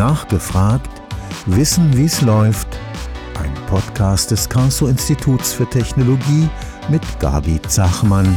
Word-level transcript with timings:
Nachgefragt, 0.00 0.88
Wissen, 1.44 1.94
wie 1.94 2.06
es 2.06 2.22
läuft. 2.22 2.68
Ein 3.38 3.52
Podcast 3.66 4.30
des 4.30 4.48
Karlsruher 4.48 4.88
Instituts 4.88 5.52
für 5.52 5.68
Technologie 5.68 6.48
mit 6.88 7.02
Gabi 7.20 7.60
Zachmann. 7.68 8.34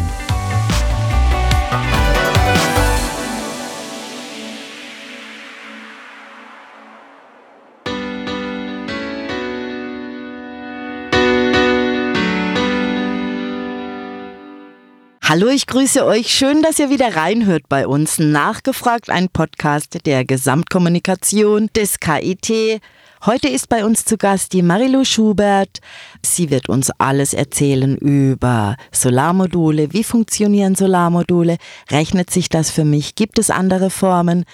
Hallo, 15.36 15.48
ich 15.48 15.66
grüße 15.66 16.06
euch. 16.06 16.28
Schön, 16.32 16.62
dass 16.62 16.78
ihr 16.78 16.92
wieder 16.92 17.16
reinhört 17.16 17.68
bei 17.68 17.88
uns. 17.88 18.20
Nachgefragt, 18.20 19.10
ein 19.10 19.30
Podcast 19.30 20.06
der 20.06 20.26
Gesamtkommunikation 20.26 21.72
des 21.76 22.00
KIT. 22.00 22.80
Heute 23.26 23.48
ist 23.48 23.68
bei 23.68 23.84
uns 23.84 24.06
zu 24.06 24.18
Gast 24.20 24.54
die 24.54 24.62
Marilu 24.62 25.04
Schubert. 25.04 25.80
Sie 26.24 26.52
wird 26.52 26.70
uns 26.70 26.92
alles 27.00 27.34
erzählen 27.34 27.98
über 27.98 28.78
Solarmodule. 28.92 29.92
Wie 29.92 30.04
funktionieren 30.04 30.76
Solarmodule? 30.76 31.58
Rechnet 31.90 32.30
sich 32.30 32.48
das 32.48 32.70
für 32.70 32.86
mich? 32.86 33.16
Gibt 33.16 33.40
es 33.40 33.50
andere 33.50 33.90
Formen? 33.90 34.46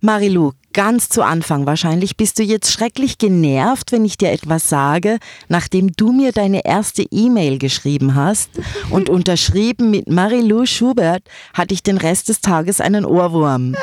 Marilu, 0.00 0.52
ganz 0.72 1.08
zu 1.08 1.22
Anfang 1.22 1.66
wahrscheinlich 1.66 2.16
bist 2.16 2.38
du 2.38 2.42
jetzt 2.42 2.72
schrecklich 2.72 3.18
genervt, 3.18 3.92
wenn 3.92 4.04
ich 4.04 4.16
dir 4.16 4.30
etwas 4.30 4.68
sage, 4.68 5.18
nachdem 5.48 5.92
du 5.92 6.12
mir 6.12 6.32
deine 6.32 6.64
erste 6.64 7.02
E-Mail 7.02 7.58
geschrieben 7.58 8.14
hast 8.14 8.50
und 8.90 9.08
unterschrieben 9.10 9.90
mit 9.90 10.08
Marilou 10.08 10.66
Schubert, 10.66 11.22
hatte 11.54 11.74
ich 11.74 11.82
den 11.82 11.98
Rest 11.98 12.28
des 12.28 12.40
Tages 12.40 12.80
einen 12.80 13.04
Ohrwurm. 13.04 13.74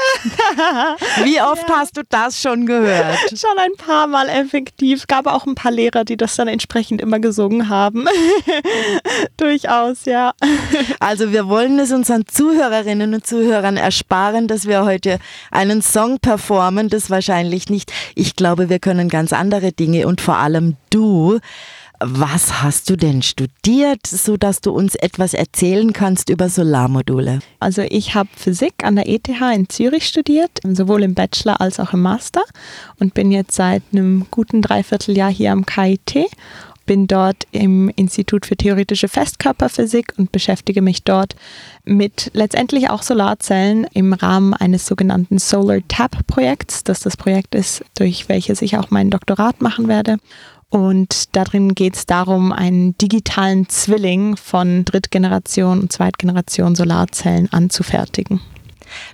Wie 1.23 1.41
oft 1.41 1.69
ja. 1.69 1.75
hast 1.77 1.97
du 1.97 2.01
das 2.09 2.41
schon 2.41 2.65
gehört? 2.65 3.17
Schon 3.39 3.57
ein 3.57 3.75
paar 3.77 4.07
Mal 4.07 4.27
effektiv. 4.27 5.07
Gab 5.07 5.27
auch 5.27 5.45
ein 5.45 5.55
paar 5.55 5.71
Lehrer, 5.71 6.03
die 6.03 6.17
das 6.17 6.35
dann 6.35 6.47
entsprechend 6.47 7.01
immer 7.01 7.19
gesungen 7.19 7.69
haben. 7.69 8.05
Durchaus, 9.37 10.05
ja. 10.05 10.33
Also 10.99 11.31
wir 11.31 11.47
wollen 11.47 11.79
es 11.79 11.91
unseren 11.91 12.25
Zuhörerinnen 12.27 13.13
und 13.13 13.25
Zuhörern 13.25 13.77
ersparen, 13.77 14.47
dass 14.47 14.65
wir 14.65 14.83
heute 14.83 15.19
einen 15.51 15.81
Song 15.81 16.19
performen 16.19 16.78
bekommen 16.79 16.89
das 16.89 17.09
wahrscheinlich 17.09 17.69
nicht. 17.69 17.91
Ich 18.15 18.35
glaube, 18.35 18.69
wir 18.69 18.79
können 18.79 19.09
ganz 19.09 19.33
andere 19.33 19.71
Dinge 19.71 20.07
und 20.07 20.21
vor 20.21 20.37
allem 20.37 20.77
du. 20.89 21.39
Was 22.01 22.61
hast 22.61 22.89
du 22.89 22.95
denn 22.95 23.21
studiert, 23.21 24.07
so 24.07 24.37
dass 24.37 24.61
du 24.61 24.71
uns 24.71 24.95
etwas 24.95 25.33
erzählen 25.33 25.91
kannst 25.91 26.29
über 26.29 26.47
Solarmodule? 26.47 27.39
Also 27.59 27.81
ich 27.81 28.15
habe 28.15 28.29
Physik 28.37 28.85
an 28.85 28.95
der 28.95 29.09
ETH 29.09 29.27
in 29.27 29.67
Zürich 29.67 30.07
studiert, 30.07 30.51
sowohl 30.63 31.03
im 31.03 31.13
Bachelor 31.13 31.59
als 31.59 31.77
auch 31.81 31.91
im 31.91 32.01
Master 32.01 32.43
und 32.99 33.13
bin 33.13 33.31
jetzt 33.33 33.55
seit 33.55 33.83
einem 33.91 34.27
guten 34.31 34.61
Dreivierteljahr 34.61 35.29
hier 35.29 35.51
am 35.51 35.65
KIT 35.65 36.27
bin 36.89 37.05
dort 37.05 37.45
im 37.51 37.91
Institut 37.97 38.47
für 38.47 38.57
theoretische 38.57 39.07
Festkörperphysik 39.09 40.13
und 40.17 40.31
beschäftige 40.31 40.81
mich 40.81 41.03
dort 41.03 41.35
mit 41.85 42.31
letztendlich 42.33 42.89
auch 42.89 43.03
Solarzellen 43.03 43.85
im 43.93 44.13
Rahmen 44.13 44.55
eines 44.55 44.87
sogenannten 44.87 45.37
Solar 45.37 45.81
Tap 45.87 46.25
Projekts, 46.25 46.83
das 46.83 47.01
das 47.01 47.15
Projekt 47.15 47.53
ist, 47.53 47.85
durch 47.95 48.27
welches 48.27 48.63
ich 48.63 48.75
auch 48.75 48.89
mein 48.89 49.11
Doktorat 49.11 49.61
machen 49.61 49.87
werde. 49.87 50.17
Und 50.69 51.35
darin 51.35 51.75
geht 51.75 51.95
es 51.95 52.07
darum, 52.07 52.51
einen 52.51 52.97
digitalen 52.97 53.69
Zwilling 53.69 54.35
von 54.35 54.83
Drittgeneration 54.83 55.81
und 55.81 55.93
Zweitgeneration 55.93 56.73
Solarzellen 56.73 57.53
anzufertigen. 57.53 58.41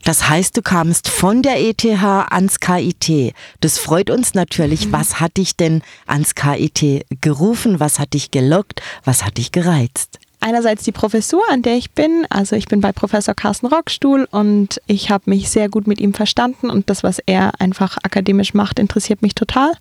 Das 0.03 0.29
heißt, 0.29 0.55
du 0.57 0.61
kamst 0.61 1.07
von 1.09 1.41
der 1.41 1.59
ETH 1.61 1.85
ans 1.85 2.59
KIT. 2.59 3.33
Das 3.61 3.77
freut 3.77 4.09
uns 4.09 4.33
natürlich. 4.33 4.88
Mhm. 4.88 4.91
Was 4.91 5.19
hat 5.19 5.38
dich 5.38 5.55
denn 5.55 5.81
ans 6.05 6.35
KIT 6.35 7.05
gerufen? 7.22 7.79
Was 7.79 8.00
hat 8.00 8.13
dich 8.13 8.31
gelockt? 8.31 8.81
Was 9.03 9.23
hat 9.23 9.38
dich 9.38 9.51
gereizt? 9.51 10.19
einerseits 10.45 10.83
die 10.83 10.91
Professur, 10.91 11.41
an 11.50 11.63
der 11.63 11.75
ich 11.75 11.91
bin. 11.91 12.27
Also 12.29 12.55
ich 12.55 12.67
bin 12.67 12.79
bei 12.79 12.91
Professor 12.91 13.33
Carsten 13.33 13.66
Rockstuhl 13.66 14.27
und 14.29 14.79
ich 14.85 15.09
habe 15.09 15.29
mich 15.29 15.50
sehr 15.50 15.69
gut 15.69 15.88
mit 15.88 16.00
ihm 16.00 16.13
verstanden 16.13 16.69
und 16.69 16.89
das, 16.89 17.01
was 17.01 17.19
er 17.25 17.59
einfach 17.59 17.97
akademisch 18.03 18.53
macht, 18.53 18.77
interessiert 18.77 19.23
mich 19.23 19.33
total. 19.33 19.71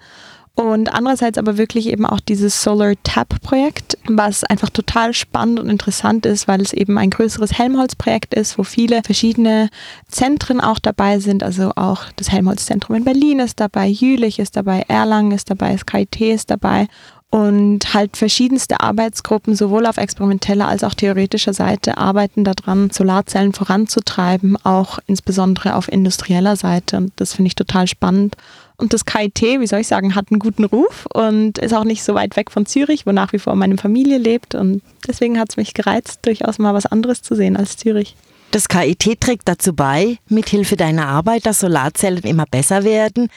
Und 0.56 0.94
andererseits 0.94 1.36
aber 1.36 1.58
wirklich 1.58 1.88
eben 1.88 2.06
auch 2.06 2.20
dieses 2.20 2.62
Solar 2.62 2.92
Tap 3.02 3.40
Projekt, 3.42 3.98
was 4.06 4.44
einfach 4.44 4.70
total 4.70 5.12
spannend 5.12 5.58
und 5.58 5.68
interessant 5.68 6.26
ist, 6.26 6.46
weil 6.46 6.60
es 6.60 6.72
eben 6.72 6.96
ein 6.96 7.10
größeres 7.10 7.58
Helmholtz-Projekt 7.58 8.34
ist, 8.34 8.56
wo 8.56 8.62
viele 8.62 9.02
verschiedene 9.02 9.68
Zentren 10.08 10.60
auch 10.60 10.78
dabei 10.78 11.18
sind. 11.18 11.42
Also 11.42 11.72
auch 11.74 12.04
das 12.14 12.30
Helmholtz-Zentrum 12.30 12.94
in 12.94 13.04
Berlin 13.04 13.40
ist 13.40 13.58
dabei, 13.58 13.88
Jülich 13.88 14.38
ist 14.38 14.56
dabei, 14.56 14.84
Erlangen 14.86 15.32
ist 15.32 15.50
dabei, 15.50 15.76
das 15.76 16.20
ist 16.20 16.50
dabei 16.50 16.86
und 17.34 17.94
halt 17.94 18.16
verschiedenste 18.16 18.78
Arbeitsgruppen 18.78 19.56
sowohl 19.56 19.86
auf 19.86 19.96
experimenteller 19.96 20.68
als 20.68 20.84
auch 20.84 20.94
theoretischer 20.94 21.52
Seite 21.52 21.98
arbeiten 21.98 22.44
daran, 22.44 22.90
Solarzellen 22.90 23.52
voranzutreiben, 23.52 24.56
auch 24.62 25.00
insbesondere 25.08 25.74
auf 25.74 25.90
industrieller 25.90 26.54
Seite. 26.54 26.96
Und 26.98 27.12
das 27.16 27.32
finde 27.32 27.48
ich 27.48 27.56
total 27.56 27.88
spannend. 27.88 28.36
Und 28.76 28.92
das 28.92 29.04
KIT, 29.04 29.40
wie 29.40 29.66
soll 29.66 29.80
ich 29.80 29.86
sagen, 29.86 30.14
hat 30.14 30.30
einen 30.30 30.40
guten 30.40 30.64
Ruf 30.64 31.06
und 31.12 31.58
ist 31.58 31.74
auch 31.74 31.84
nicht 31.84 32.02
so 32.02 32.14
weit 32.14 32.36
weg 32.36 32.50
von 32.50 32.66
Zürich, 32.66 33.06
wo 33.06 33.12
nach 33.12 33.32
wie 33.32 33.38
vor 33.38 33.54
meine 33.54 33.76
Familie 33.76 34.18
lebt. 34.18 34.54
Und 34.54 34.82
deswegen 35.06 35.38
hat 35.38 35.50
es 35.50 35.56
mich 35.56 35.74
gereizt, 35.74 36.20
durchaus 36.22 36.58
mal 36.58 36.74
was 36.74 36.86
anderes 36.86 37.22
zu 37.22 37.34
sehen 37.34 37.56
als 37.56 37.76
Zürich. 37.76 38.16
Das 38.54 38.68
KIT 38.68 39.20
trägt 39.20 39.48
dazu 39.48 39.72
bei, 39.74 40.18
mithilfe 40.28 40.76
deiner 40.76 41.08
Arbeit, 41.08 41.44
dass 41.44 41.58
Solarzellen 41.58 42.22
immer 42.22 42.46
besser 42.46 42.84
werden. 42.84 43.28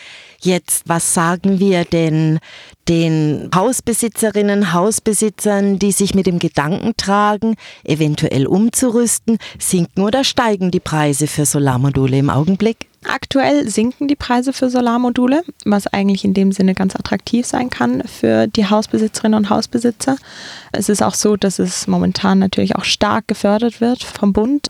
Jetzt, 0.41 0.83
was 0.87 1.15
sagen 1.15 1.59
wir 1.59 1.85
denn 1.85 2.37
den 2.87 3.49
Hausbesitzerinnen, 3.53 4.73
Hausbesitzern, 4.73 5.79
die 5.79 5.91
sich 5.91 6.13
mit 6.13 6.27
dem 6.27 6.37
Gedanken 6.37 6.93
tragen, 6.97 7.55
eventuell 7.83 8.45
umzurüsten? 8.45 9.39
Sinken 9.57 10.03
oder 10.03 10.23
steigen 10.23 10.69
die 10.69 10.79
Preise 10.79 11.25
für 11.25 11.47
Solarmodule 11.47 12.19
im 12.19 12.29
Augenblick? 12.29 12.86
Aktuell 13.03 13.69
sinken 13.69 14.07
die 14.07 14.15
Preise 14.15 14.53
für 14.53 14.69
Solarmodule, 14.69 15.43
was 15.65 15.87
eigentlich 15.87 16.25
in 16.25 16.33
dem 16.33 16.51
Sinne 16.51 16.73
ganz 16.73 16.95
attraktiv 16.95 17.45
sein 17.45 17.69
kann 17.69 18.03
für 18.03 18.47
die 18.47 18.65
Hausbesitzerinnen 18.65 19.37
und 19.37 19.49
Hausbesitzer. 19.49 20.17
Es 20.71 20.89
ist 20.89 21.03
auch 21.03 21.13
so, 21.13 21.37
dass 21.37 21.59
es 21.59 21.87
momentan 21.87 22.39
natürlich 22.39 22.75
auch 22.75 22.83
stark 22.83 23.27
gefördert 23.27 23.81
wird 23.81 24.03
vom 24.03 24.33
Bund. 24.33 24.69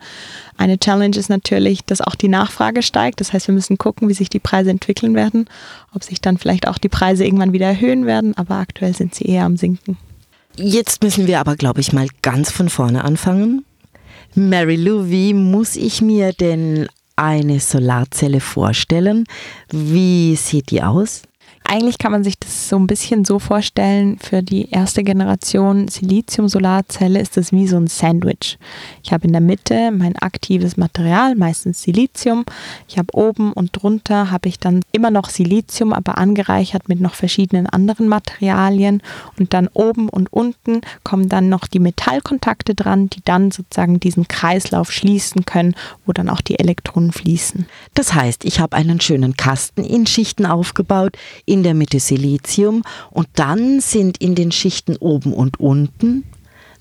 Eine 0.58 0.78
Challenge 0.78 1.16
ist 1.16 1.30
natürlich, 1.30 1.86
dass 1.86 2.02
auch 2.02 2.16
die 2.16 2.28
Nachfrage 2.28 2.84
steigt. 2.84 3.22
Das 3.22 3.32
heißt, 3.32 3.48
wir 3.48 3.56
müssen 3.56 3.78
gucken, 3.78 4.10
wie 4.10 4.14
sich 4.14 4.30
die 4.30 4.40
Preise 4.40 4.72
entwickeln 4.72 5.16
werden, 5.16 5.46
ob 5.94 6.04
sich 6.04 6.20
dann 6.20 6.38
vielleicht 6.38 6.68
auch 6.68 6.78
die 6.78 6.90
Preise 6.90 7.24
irgendwann 7.24 7.54
wieder 7.54 7.68
erhöhen 7.68 8.06
werden, 8.06 8.36
aber 8.38 8.56
aktuell 8.56 8.94
sind 8.94 9.16
sie 9.16 9.26
eher 9.26 9.46
am 9.46 9.56
Sinken. 9.56 9.98
Jetzt 10.58 11.02
müssen 11.02 11.28
wir 11.28 11.40
aber, 11.40 11.56
glaube 11.56 11.80
ich, 11.80 11.94
mal 11.94 12.08
ganz 12.22 12.52
von 12.52 12.68
vorne 12.70 13.04
anfangen. 13.04 13.64
Mary 14.36 14.76
Lou, 14.76 15.10
wie 15.10 15.34
muss 15.34 15.76
ich 15.76 16.02
mir 16.02 16.34
denn 16.34 16.88
eine 17.18 17.60
Solarzelle 17.60 18.40
vorstellen? 18.40 19.26
Wie 19.72 20.36
sieht 20.36 20.72
die 20.72 20.82
aus? 20.82 21.24
Eigentlich 21.70 21.98
kann 21.98 22.14
man 22.14 22.24
sich 22.24 22.40
das 22.40 22.70
so 22.70 22.78
ein 22.78 22.88
bisschen 22.88 23.26
so 23.26 23.40
vorstellen, 23.40 24.20
für 24.20 24.42
die 24.42 24.70
erste 24.70 25.04
Generation 25.04 25.90
Silizium-Solarzelle 25.90 27.20
ist 27.20 27.36
das 27.36 27.52
wie 27.52 27.68
so 27.68 27.76
ein 27.76 27.88
Sandwich. 27.88 28.58
Ich 29.04 29.12
habe 29.12 29.28
in 29.28 29.34
der 29.34 29.42
Mitte 29.42 29.92
mein 29.92 30.16
aktives 30.16 30.78
Material, 30.78 31.36
meistens 31.36 31.84
Silizium. 31.84 32.46
Ich 32.88 32.98
habe 32.98 33.14
oben 33.14 33.52
und 33.52 33.72
drunter 33.74 34.32
habe 34.32 34.48
ich 34.48 34.60
dann 34.60 34.80
immer 34.94 35.12
noch 35.12 35.30
Silizium, 35.30 35.92
aber 35.92 36.18
angereichert 36.18 36.88
mit 36.88 37.02
noch 37.02 37.16
verschiedenen 37.16 37.68
anderen 37.68 38.08
Materialien. 38.08 39.04
Und 39.38 39.54
dann 39.54 39.68
oben 39.74 40.08
und 40.08 40.32
unten 40.32 40.80
kommen 41.04 41.28
dann 41.28 41.50
noch 41.50 41.68
die 41.68 41.80
Metallkontakte 41.80 42.76
dran, 42.76 43.10
die 43.10 43.22
dann 43.26 43.52
sozusagen 43.52 44.00
diesen 44.00 44.30
Kreislauf 44.30 44.90
schließen 44.90 45.44
können, 45.44 45.76
wo 46.06 46.14
dann 46.14 46.30
auch 46.30 46.40
die 46.40 46.60
Elektronen 46.60 47.12
fließen. 47.12 47.66
Das 47.94 48.14
heißt, 48.14 48.46
ich 48.46 48.62
habe 48.62 48.78
einen 48.78 49.02
schönen 49.02 49.36
Kasten 49.36 49.84
in 49.84 50.08
Schichten 50.08 50.46
aufgebaut, 50.46 51.18
in 51.46 51.57
in 51.58 51.64
der 51.64 51.74
Mitte 51.74 52.00
Silizium 52.00 52.84
und 53.10 53.28
dann 53.34 53.80
sind 53.80 54.20
in 54.20 54.36
den 54.36 54.52
Schichten 54.52 54.96
oben 54.98 55.34
und 55.34 55.60
unten 55.60 56.24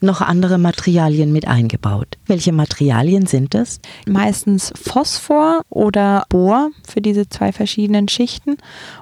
noch 0.03 0.21
andere 0.21 0.59
Materialien 0.59 1.33
mit 1.33 1.49
eingebaut. 1.49 2.19
Welche 2.27 2.53
Materialien 2.53 3.27
sind 3.27 3.55
das? 3.55 3.81
Meistens 4.07 4.71
Phosphor 4.77 5.63
oder 5.71 6.27
Bohr 6.29 6.71
für 6.87 7.01
diese 7.01 7.31
zwei 7.31 7.53
verschiedenen 7.53 8.07
Schichten. 8.09 8.59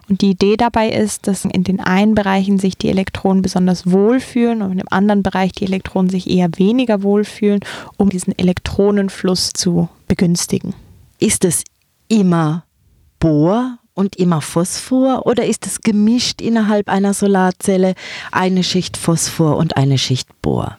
Und 0.09 0.21
die 0.21 0.31
Idee 0.31 0.56
dabei 0.56 0.91
ist, 0.91 1.26
dass 1.26 1.44
in 1.44 1.65
den 1.65 1.81
einen 1.81 2.15
Bereichen 2.15 2.61
sich 2.61 2.79
die 2.79 2.91
Elektronen 2.91 3.43
besonders 3.43 3.91
wohlfühlen 3.91 4.62
und 4.62 4.79
im 4.79 4.87
anderen 4.91 5.25
Bereich 5.25 5.50
die 5.50 5.65
Elektronen 5.65 6.11
sich 6.11 6.31
eher 6.31 6.49
weniger 6.56 7.03
wohlfühlen, 7.03 7.61
um 7.97 8.09
diesen 8.09 8.38
Elektronenfluss 8.38 9.50
zu 9.53 9.88
begünstigen. 10.06 10.75
Ist 11.19 11.44
es 11.44 11.65
immer 12.06 12.65
Bohr 13.19 13.79
und 13.94 14.17
immer 14.17 14.41
Phosphor 14.41 15.26
oder 15.26 15.46
ist 15.46 15.67
es 15.67 15.81
gemischt 15.81 16.41
innerhalb 16.41 16.88
einer 16.88 17.14
Solarzelle 17.14 17.94
eine 18.32 18.62
Schicht 18.62 18.96
Phosphor 18.96 19.56
und 19.56 19.76
eine 19.76 19.99
Schicht 19.99 20.29
Bohr? 20.43 20.79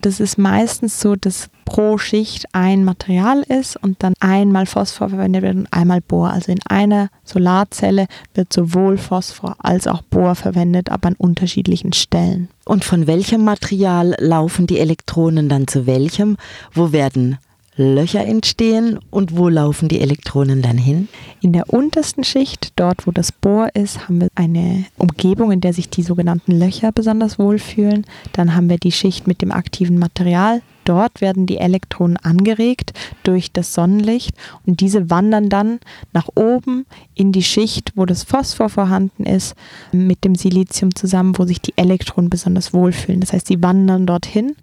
Das 0.00 0.20
ist 0.20 0.38
meistens 0.38 1.00
so, 1.00 1.16
dass 1.16 1.50
pro 1.64 1.98
Schicht 1.98 2.46
ein 2.52 2.84
Material 2.84 3.42
ist 3.42 3.76
und 3.76 4.02
dann 4.02 4.14
einmal 4.20 4.66
Phosphor 4.66 5.08
verwendet 5.08 5.42
wird 5.42 5.56
und 5.56 5.72
einmal 5.72 6.00
Bohr. 6.00 6.30
Also 6.30 6.52
in 6.52 6.60
einer 6.68 7.10
Solarzelle 7.24 8.06
wird 8.32 8.52
sowohl 8.52 8.96
Phosphor 8.96 9.56
als 9.58 9.88
auch 9.88 10.02
Bohr 10.02 10.36
verwendet, 10.36 10.90
aber 10.90 11.08
an 11.08 11.16
unterschiedlichen 11.18 11.92
Stellen. 11.92 12.48
Und 12.64 12.84
von 12.84 13.08
welchem 13.08 13.44
Material 13.44 14.14
laufen 14.18 14.68
die 14.68 14.78
Elektronen 14.78 15.48
dann 15.48 15.66
zu 15.66 15.86
welchem? 15.86 16.36
Wo 16.72 16.92
werden 16.92 17.38
Löcher 17.78 18.26
entstehen 18.26 18.98
und 19.10 19.36
wo 19.36 19.48
laufen 19.48 19.88
die 19.88 20.00
Elektronen 20.00 20.62
dann 20.62 20.76
hin? 20.76 21.08
In 21.40 21.52
der 21.52 21.72
untersten 21.72 22.24
Schicht, 22.24 22.72
dort 22.74 23.06
wo 23.06 23.12
das 23.12 23.30
Bohr 23.30 23.68
ist, 23.74 24.08
haben 24.08 24.20
wir 24.20 24.28
eine 24.34 24.84
Umgebung, 24.96 25.52
in 25.52 25.60
der 25.60 25.72
sich 25.72 25.88
die 25.88 26.02
sogenannten 26.02 26.58
Löcher 26.58 26.90
besonders 26.90 27.38
wohlfühlen. 27.38 28.04
Dann 28.32 28.56
haben 28.56 28.68
wir 28.68 28.78
die 28.78 28.90
Schicht 28.90 29.28
mit 29.28 29.42
dem 29.42 29.52
aktiven 29.52 29.96
Material. 29.96 30.60
Dort 30.84 31.20
werden 31.20 31.46
die 31.46 31.58
Elektronen 31.58 32.16
angeregt 32.16 32.94
durch 33.22 33.52
das 33.52 33.74
Sonnenlicht 33.74 34.34
und 34.66 34.80
diese 34.80 35.10
wandern 35.10 35.50
dann 35.50 35.80
nach 36.14 36.28
oben 36.34 36.86
in 37.14 37.30
die 37.30 37.42
Schicht, 37.42 37.92
wo 37.94 38.06
das 38.06 38.24
Phosphor 38.24 38.70
vorhanden 38.70 39.24
ist, 39.24 39.54
mit 39.92 40.24
dem 40.24 40.34
Silizium 40.34 40.94
zusammen, 40.94 41.36
wo 41.36 41.44
sich 41.44 41.60
die 41.60 41.74
Elektronen 41.76 42.30
besonders 42.30 42.72
wohlfühlen. 42.72 43.20
Das 43.20 43.34
heißt, 43.34 43.48
sie 43.48 43.62
wandern 43.62 44.06
dorthin 44.06 44.56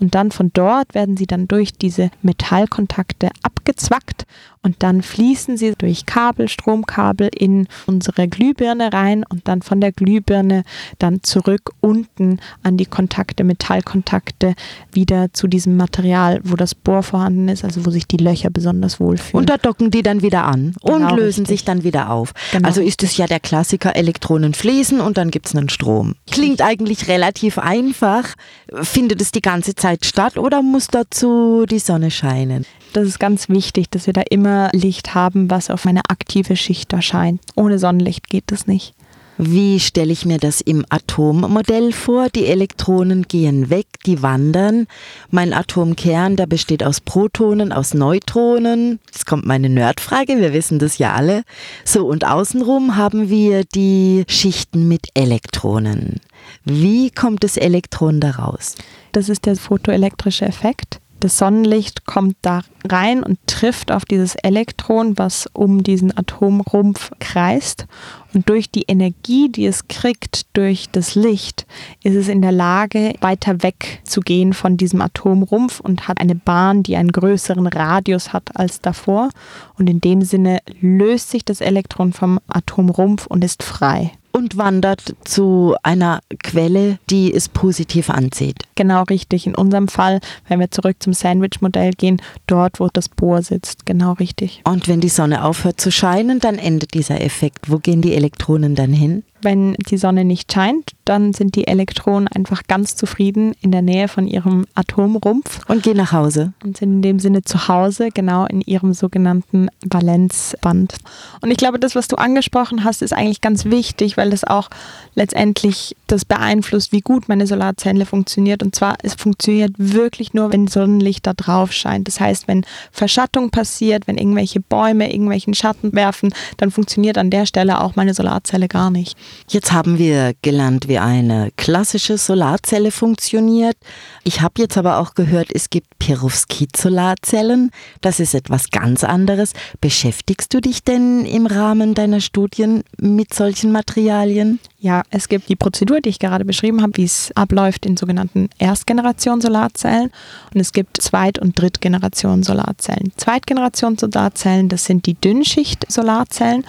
und 0.00 0.14
dann 0.14 0.30
von 0.30 0.50
dort 0.52 0.94
werden 0.94 1.16
sie 1.16 1.26
dann 1.26 1.48
durch 1.48 1.72
diese 1.72 2.10
Metallkontakte 2.22 3.30
abgezwackt 3.42 4.26
und 4.62 4.82
dann 4.82 5.02
fließen 5.02 5.56
sie 5.56 5.74
durch 5.78 6.04
Kabel, 6.04 6.48
Stromkabel 6.48 7.30
in 7.34 7.68
unsere 7.86 8.28
Glühbirne 8.28 8.92
rein 8.92 9.24
und 9.28 9.46
dann 9.48 9.62
von 9.62 9.80
der 9.80 9.92
Glühbirne 9.92 10.62
dann 10.98 11.22
zurück 11.22 11.70
unten 11.80 12.40
an 12.62 12.76
die 12.76 12.86
Kontakte, 12.86 13.44
Metallkontakte 13.44 14.54
wieder 14.92 15.32
zu 15.32 15.46
diesem 15.46 15.76
Material, 15.76 16.40
wo 16.44 16.56
das 16.56 16.74
Bohr 16.74 17.02
vorhanden 17.02 17.48
ist, 17.48 17.64
also 17.64 17.86
wo 17.86 17.90
sich 17.90 18.06
die 18.06 18.16
Löcher 18.16 18.50
besonders 18.50 19.00
wohlfühlen. 19.00 19.42
Und 19.42 19.50
da 19.50 19.56
docken 19.56 19.90
die 19.90 20.02
dann 20.02 20.22
wieder 20.22 20.44
an 20.44 20.74
genau, 20.82 20.96
und 20.96 21.16
lösen 21.16 21.40
richtig. 21.42 21.60
sich 21.60 21.64
dann 21.64 21.84
wieder 21.84 22.10
auf. 22.10 22.34
Genau. 22.52 22.66
Also 22.66 22.82
ist 22.82 23.02
es 23.02 23.16
ja 23.16 23.26
der 23.26 23.40
Klassiker, 23.40 23.96
Elektronen 23.96 24.54
fließen 24.54 25.00
und 25.00 25.16
dann 25.16 25.30
gibt 25.30 25.46
es 25.46 25.56
einen 25.56 25.68
Strom. 25.68 26.14
Klingt 26.30 26.62
eigentlich 26.62 27.08
relativ 27.08 27.58
einfach. 27.58 28.34
Findet 28.82 29.22
es 29.22 29.32
die 29.32 29.40
ganze 29.40 29.74
Zeit 29.74 29.87
statt 30.02 30.36
oder 30.36 30.62
muss 30.62 30.88
dazu 30.88 31.64
die 31.66 31.78
Sonne 31.78 32.10
scheinen? 32.10 32.64
Das 32.92 33.06
ist 33.06 33.18
ganz 33.18 33.48
wichtig, 33.48 33.90
dass 33.90 34.06
wir 34.06 34.12
da 34.12 34.22
immer 34.30 34.70
Licht 34.72 35.14
haben, 35.14 35.50
was 35.50 35.70
auf 35.70 35.86
eine 35.86 36.02
aktive 36.08 36.56
Schicht 36.56 36.92
erscheint. 36.92 37.40
Ohne 37.54 37.78
Sonnenlicht 37.78 38.28
geht 38.28 38.44
das 38.46 38.66
nicht. 38.66 38.94
Wie 39.40 39.78
stelle 39.78 40.12
ich 40.12 40.24
mir 40.24 40.38
das 40.38 40.60
im 40.60 40.84
Atommodell 40.88 41.92
vor? 41.92 42.28
Die 42.28 42.46
Elektronen 42.46 43.22
gehen 43.22 43.70
weg, 43.70 43.86
die 44.04 44.20
wandern. 44.20 44.88
Mein 45.30 45.52
Atomkern, 45.52 46.34
der 46.34 46.46
besteht 46.46 46.82
aus 46.82 47.00
Protonen, 47.00 47.72
aus 47.72 47.94
Neutronen. 47.94 48.98
Jetzt 49.06 49.26
kommt 49.26 49.46
meine 49.46 49.68
Nerdfrage, 49.68 50.38
wir 50.38 50.52
wissen 50.52 50.80
das 50.80 50.98
ja 50.98 51.12
alle. 51.12 51.44
So, 51.84 52.04
und 52.04 52.26
außenrum 52.26 52.96
haben 52.96 53.30
wir 53.30 53.62
die 53.62 54.24
Schichten 54.26 54.88
mit 54.88 55.06
Elektronen. 55.14 56.16
Wie 56.64 57.12
kommt 57.12 57.44
das 57.44 57.56
Elektron 57.56 58.20
da 58.20 58.32
raus? 58.32 58.74
Das 59.12 59.28
ist 59.28 59.46
der 59.46 59.54
photoelektrische 59.54 60.46
Effekt. 60.46 60.98
Das 61.20 61.36
Sonnenlicht 61.36 62.06
kommt 62.06 62.36
da 62.42 62.62
rein 62.88 63.24
und 63.24 63.38
trifft 63.48 63.90
auf 63.90 64.04
dieses 64.04 64.36
Elektron, 64.36 65.18
was 65.18 65.48
um 65.52 65.82
diesen 65.82 66.16
Atomrumpf 66.16 67.10
kreist. 67.18 67.86
Und 68.34 68.48
durch 68.48 68.70
die 68.70 68.84
Energie, 68.88 69.48
die 69.48 69.66
es 69.66 69.88
kriegt, 69.88 70.46
durch 70.56 70.88
das 70.90 71.14
Licht, 71.14 71.66
ist 72.02 72.14
es 72.14 72.28
in 72.28 72.42
der 72.42 72.52
Lage, 72.52 73.14
weiter 73.20 73.62
weg 73.62 74.00
zu 74.04 74.20
gehen 74.20 74.52
von 74.52 74.76
diesem 74.76 75.00
Atomrumpf 75.00 75.80
und 75.80 76.08
hat 76.08 76.20
eine 76.20 76.34
Bahn, 76.34 76.82
die 76.82 76.96
einen 76.96 77.12
größeren 77.12 77.66
Radius 77.66 78.32
hat 78.32 78.56
als 78.56 78.80
davor. 78.80 79.30
Und 79.78 79.88
in 79.88 80.00
dem 80.00 80.22
Sinne 80.22 80.60
löst 80.80 81.30
sich 81.30 81.44
das 81.44 81.60
Elektron 81.60 82.12
vom 82.12 82.38
Atomrumpf 82.48 83.26
und 83.26 83.44
ist 83.44 83.62
frei 83.62 84.12
und 84.32 84.56
wandert 84.56 85.14
zu 85.24 85.74
einer 85.82 86.20
Quelle, 86.42 86.98
die 87.10 87.32
es 87.32 87.48
positiv 87.48 88.10
anzieht. 88.10 88.64
Genau 88.74 89.02
richtig. 89.04 89.46
In 89.46 89.54
unserem 89.54 89.88
Fall, 89.88 90.20
wenn 90.48 90.60
wir 90.60 90.70
zurück 90.70 90.96
zum 91.00 91.12
Sandwich-Modell 91.12 91.92
gehen, 91.92 92.20
dort, 92.46 92.80
wo 92.80 92.88
das 92.92 93.08
Bohr 93.08 93.42
sitzt. 93.42 93.86
Genau 93.86 94.12
richtig. 94.12 94.62
Und 94.64 94.88
wenn 94.88 95.00
die 95.00 95.08
Sonne 95.08 95.44
aufhört 95.44 95.80
zu 95.80 95.90
scheinen, 95.90 96.40
dann 96.40 96.58
endet 96.58 96.94
dieser 96.94 97.20
Effekt. 97.20 97.70
Wo 97.70 97.78
gehen 97.78 98.02
die 98.02 98.14
Elektronen 98.14 98.74
dann 98.74 98.92
hin? 98.92 99.24
Wenn 99.40 99.74
die 99.74 99.98
Sonne 99.98 100.24
nicht 100.24 100.52
scheint, 100.52 100.92
dann 101.04 101.32
sind 101.32 101.54
die 101.54 101.66
Elektronen 101.66 102.28
einfach 102.28 102.64
ganz 102.66 102.96
zufrieden 102.96 103.54
in 103.60 103.72
der 103.72 103.82
Nähe 103.82 104.08
von 104.08 104.26
ihrem 104.26 104.66
Atomrumpf. 104.74 105.60
Und 105.68 105.82
gehen 105.82 105.96
nach 105.96 106.12
Hause. 106.12 106.52
Und 106.62 106.76
sind 106.76 106.92
in 106.92 107.02
dem 107.02 107.18
Sinne 107.18 107.42
zu 107.42 107.68
Hause, 107.68 108.08
genau 108.12 108.46
in 108.46 108.60
ihrem 108.60 108.92
sogenannten 108.92 109.68
Valenzband. 109.84 110.96
Und 111.40 111.50
ich 111.50 111.56
glaube, 111.56 111.78
das, 111.78 111.94
was 111.94 112.08
du 112.08 112.16
angesprochen 112.16 112.84
hast, 112.84 113.00
ist 113.00 113.12
eigentlich 113.12 113.40
ganz 113.40 113.64
wichtig, 113.64 114.16
weil 114.16 114.30
das 114.30 114.44
auch 114.44 114.68
letztendlich 115.14 115.96
das 116.08 116.24
beeinflusst, 116.24 116.92
wie 116.92 117.00
gut 117.00 117.28
meine 117.28 117.46
Solarzelle 117.46 118.06
funktioniert. 118.06 118.62
Und 118.62 118.74
zwar, 118.74 118.96
es 119.02 119.14
funktioniert 119.14 119.72
wirklich 119.76 120.34
nur, 120.34 120.52
wenn 120.52 120.66
Sonnenlicht 120.66 121.26
da 121.26 121.32
drauf 121.32 121.72
scheint. 121.72 122.08
Das 122.08 122.20
heißt, 122.20 122.48
wenn 122.48 122.64
Verschattung 122.92 123.50
passiert, 123.50 124.06
wenn 124.06 124.18
irgendwelche 124.18 124.60
Bäume 124.60 125.12
irgendwelchen 125.12 125.54
Schatten 125.54 125.92
werfen, 125.94 126.34
dann 126.56 126.70
funktioniert 126.70 127.18
an 127.18 127.30
der 127.30 127.46
Stelle 127.46 127.80
auch 127.80 127.96
meine 127.96 128.14
Solarzelle 128.14 128.68
gar 128.68 128.90
nicht. 128.90 129.16
Jetzt 129.48 129.72
haben 129.72 129.98
wir 129.98 130.34
gelernt, 130.42 130.88
wie 130.88 130.98
eine 130.98 131.50
klassische 131.56 132.18
Solarzelle 132.18 132.90
funktioniert. 132.90 133.76
Ich 134.24 134.40
habe 134.40 134.60
jetzt 134.60 134.76
aber 134.76 134.98
auch 134.98 135.14
gehört, 135.14 135.48
es 135.54 135.70
gibt 135.70 135.97
Perovskit-Solarzellen. 136.08 137.70
Das 138.00 138.18
ist 138.18 138.34
etwas 138.34 138.70
ganz 138.70 139.04
anderes. 139.04 139.52
Beschäftigst 139.82 140.54
du 140.54 140.62
dich 140.62 140.82
denn 140.82 141.26
im 141.26 141.44
Rahmen 141.44 141.94
deiner 141.94 142.22
Studien 142.22 142.82
mit 142.96 143.34
solchen 143.34 143.72
Materialien? 143.72 144.58
Ja, 144.78 145.02
es 145.10 145.28
gibt 145.28 145.50
die 145.50 145.56
Prozedur, 145.56 146.00
die 146.00 146.08
ich 146.08 146.18
gerade 146.18 146.46
beschrieben 146.46 146.80
habe, 146.80 146.96
wie 146.96 147.04
es 147.04 147.30
abläuft 147.34 147.84
in 147.84 147.98
sogenannten 147.98 148.48
Erstgeneration-Solarzellen. 148.58 150.10
Und 150.54 150.60
es 150.60 150.72
gibt 150.72 151.02
Zweit- 151.02 151.38
und 151.38 151.58
Drittgeneration-Solarzellen. 151.60 153.12
Zweitgeneration-Solarzellen, 153.18 154.70
das 154.70 154.86
sind 154.86 155.04
die 155.04 155.14
Dünnschicht-Solarzellen. 155.14 156.64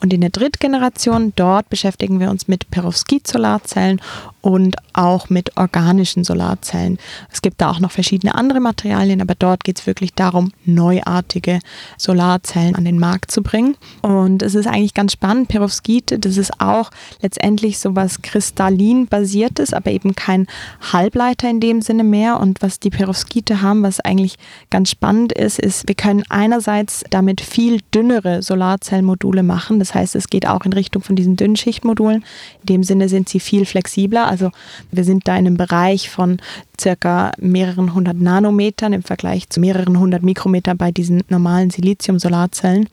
Und 0.00 0.12
in 0.12 0.20
der 0.20 0.30
Drittgeneration, 0.30 1.32
dort 1.34 1.68
beschäftigen 1.68 2.20
wir 2.20 2.30
uns 2.30 2.46
mit 2.46 2.70
Perovskit-Solarzellen 2.70 4.00
und 4.44 4.76
auch 4.92 5.30
mit 5.30 5.56
organischen 5.56 6.22
Solarzellen. 6.22 6.98
Es 7.32 7.40
gibt 7.40 7.62
da 7.62 7.70
auch 7.70 7.80
noch 7.80 7.90
verschiedene 7.90 8.34
andere 8.34 8.60
Materialien, 8.60 9.22
aber 9.22 9.34
dort 9.34 9.64
geht 9.64 9.78
es 9.78 9.86
wirklich 9.86 10.12
darum, 10.12 10.52
neuartige 10.66 11.60
Solarzellen 11.96 12.74
an 12.74 12.84
den 12.84 12.98
Markt 12.98 13.30
zu 13.30 13.42
bringen. 13.42 13.74
Und 14.02 14.42
es 14.42 14.54
ist 14.54 14.66
eigentlich 14.66 14.92
ganz 14.92 15.12
spannend. 15.12 15.48
Perovskit, 15.48 16.26
das 16.26 16.36
ist 16.36 16.60
auch 16.60 16.90
letztendlich 17.22 17.78
so 17.78 17.96
was 17.96 18.20
kristallin-basiertes, 18.20 19.72
aber 19.72 19.90
eben 19.92 20.14
kein 20.14 20.46
Halbleiter 20.92 21.48
in 21.48 21.60
dem 21.60 21.80
Sinne 21.80 22.04
mehr. 22.04 22.38
Und 22.38 22.60
was 22.60 22.78
die 22.78 22.90
Perovskite 22.90 23.62
haben, 23.62 23.82
was 23.82 24.00
eigentlich 24.00 24.36
ganz 24.68 24.90
spannend 24.90 25.32
ist, 25.32 25.58
ist, 25.58 25.88
wir 25.88 25.94
können 25.94 26.22
einerseits 26.28 27.02
damit 27.08 27.40
viel 27.40 27.80
dünnere 27.94 28.42
Solarzellmodule 28.42 29.42
machen. 29.42 29.78
Das 29.78 29.94
heißt, 29.94 30.14
es 30.16 30.28
geht 30.28 30.46
auch 30.46 30.66
in 30.66 30.74
Richtung 30.74 31.02
von 31.02 31.16
diesen 31.16 31.36
Dünnschichtmodulen. 31.36 32.26
In 32.60 32.66
dem 32.66 32.82
Sinne 32.82 33.08
sind 33.08 33.30
sie 33.30 33.40
viel 33.40 33.64
flexibler 33.64 34.33
also 34.34 34.50
wir 34.90 35.04
sind 35.04 35.28
da 35.28 35.32
in 35.34 35.46
einem 35.46 35.56
Bereich 35.56 36.10
von 36.10 36.38
circa 36.80 37.30
mehreren 37.38 37.94
hundert 37.94 38.16
Nanometern 38.16 38.92
im 38.92 39.04
Vergleich 39.04 39.48
zu 39.48 39.60
mehreren 39.60 40.00
hundert 40.00 40.24
Mikrometer 40.24 40.74
bei 40.74 40.90
diesen 40.90 41.22
normalen 41.28 41.70
Silizium-Solarzellen. 41.70 42.88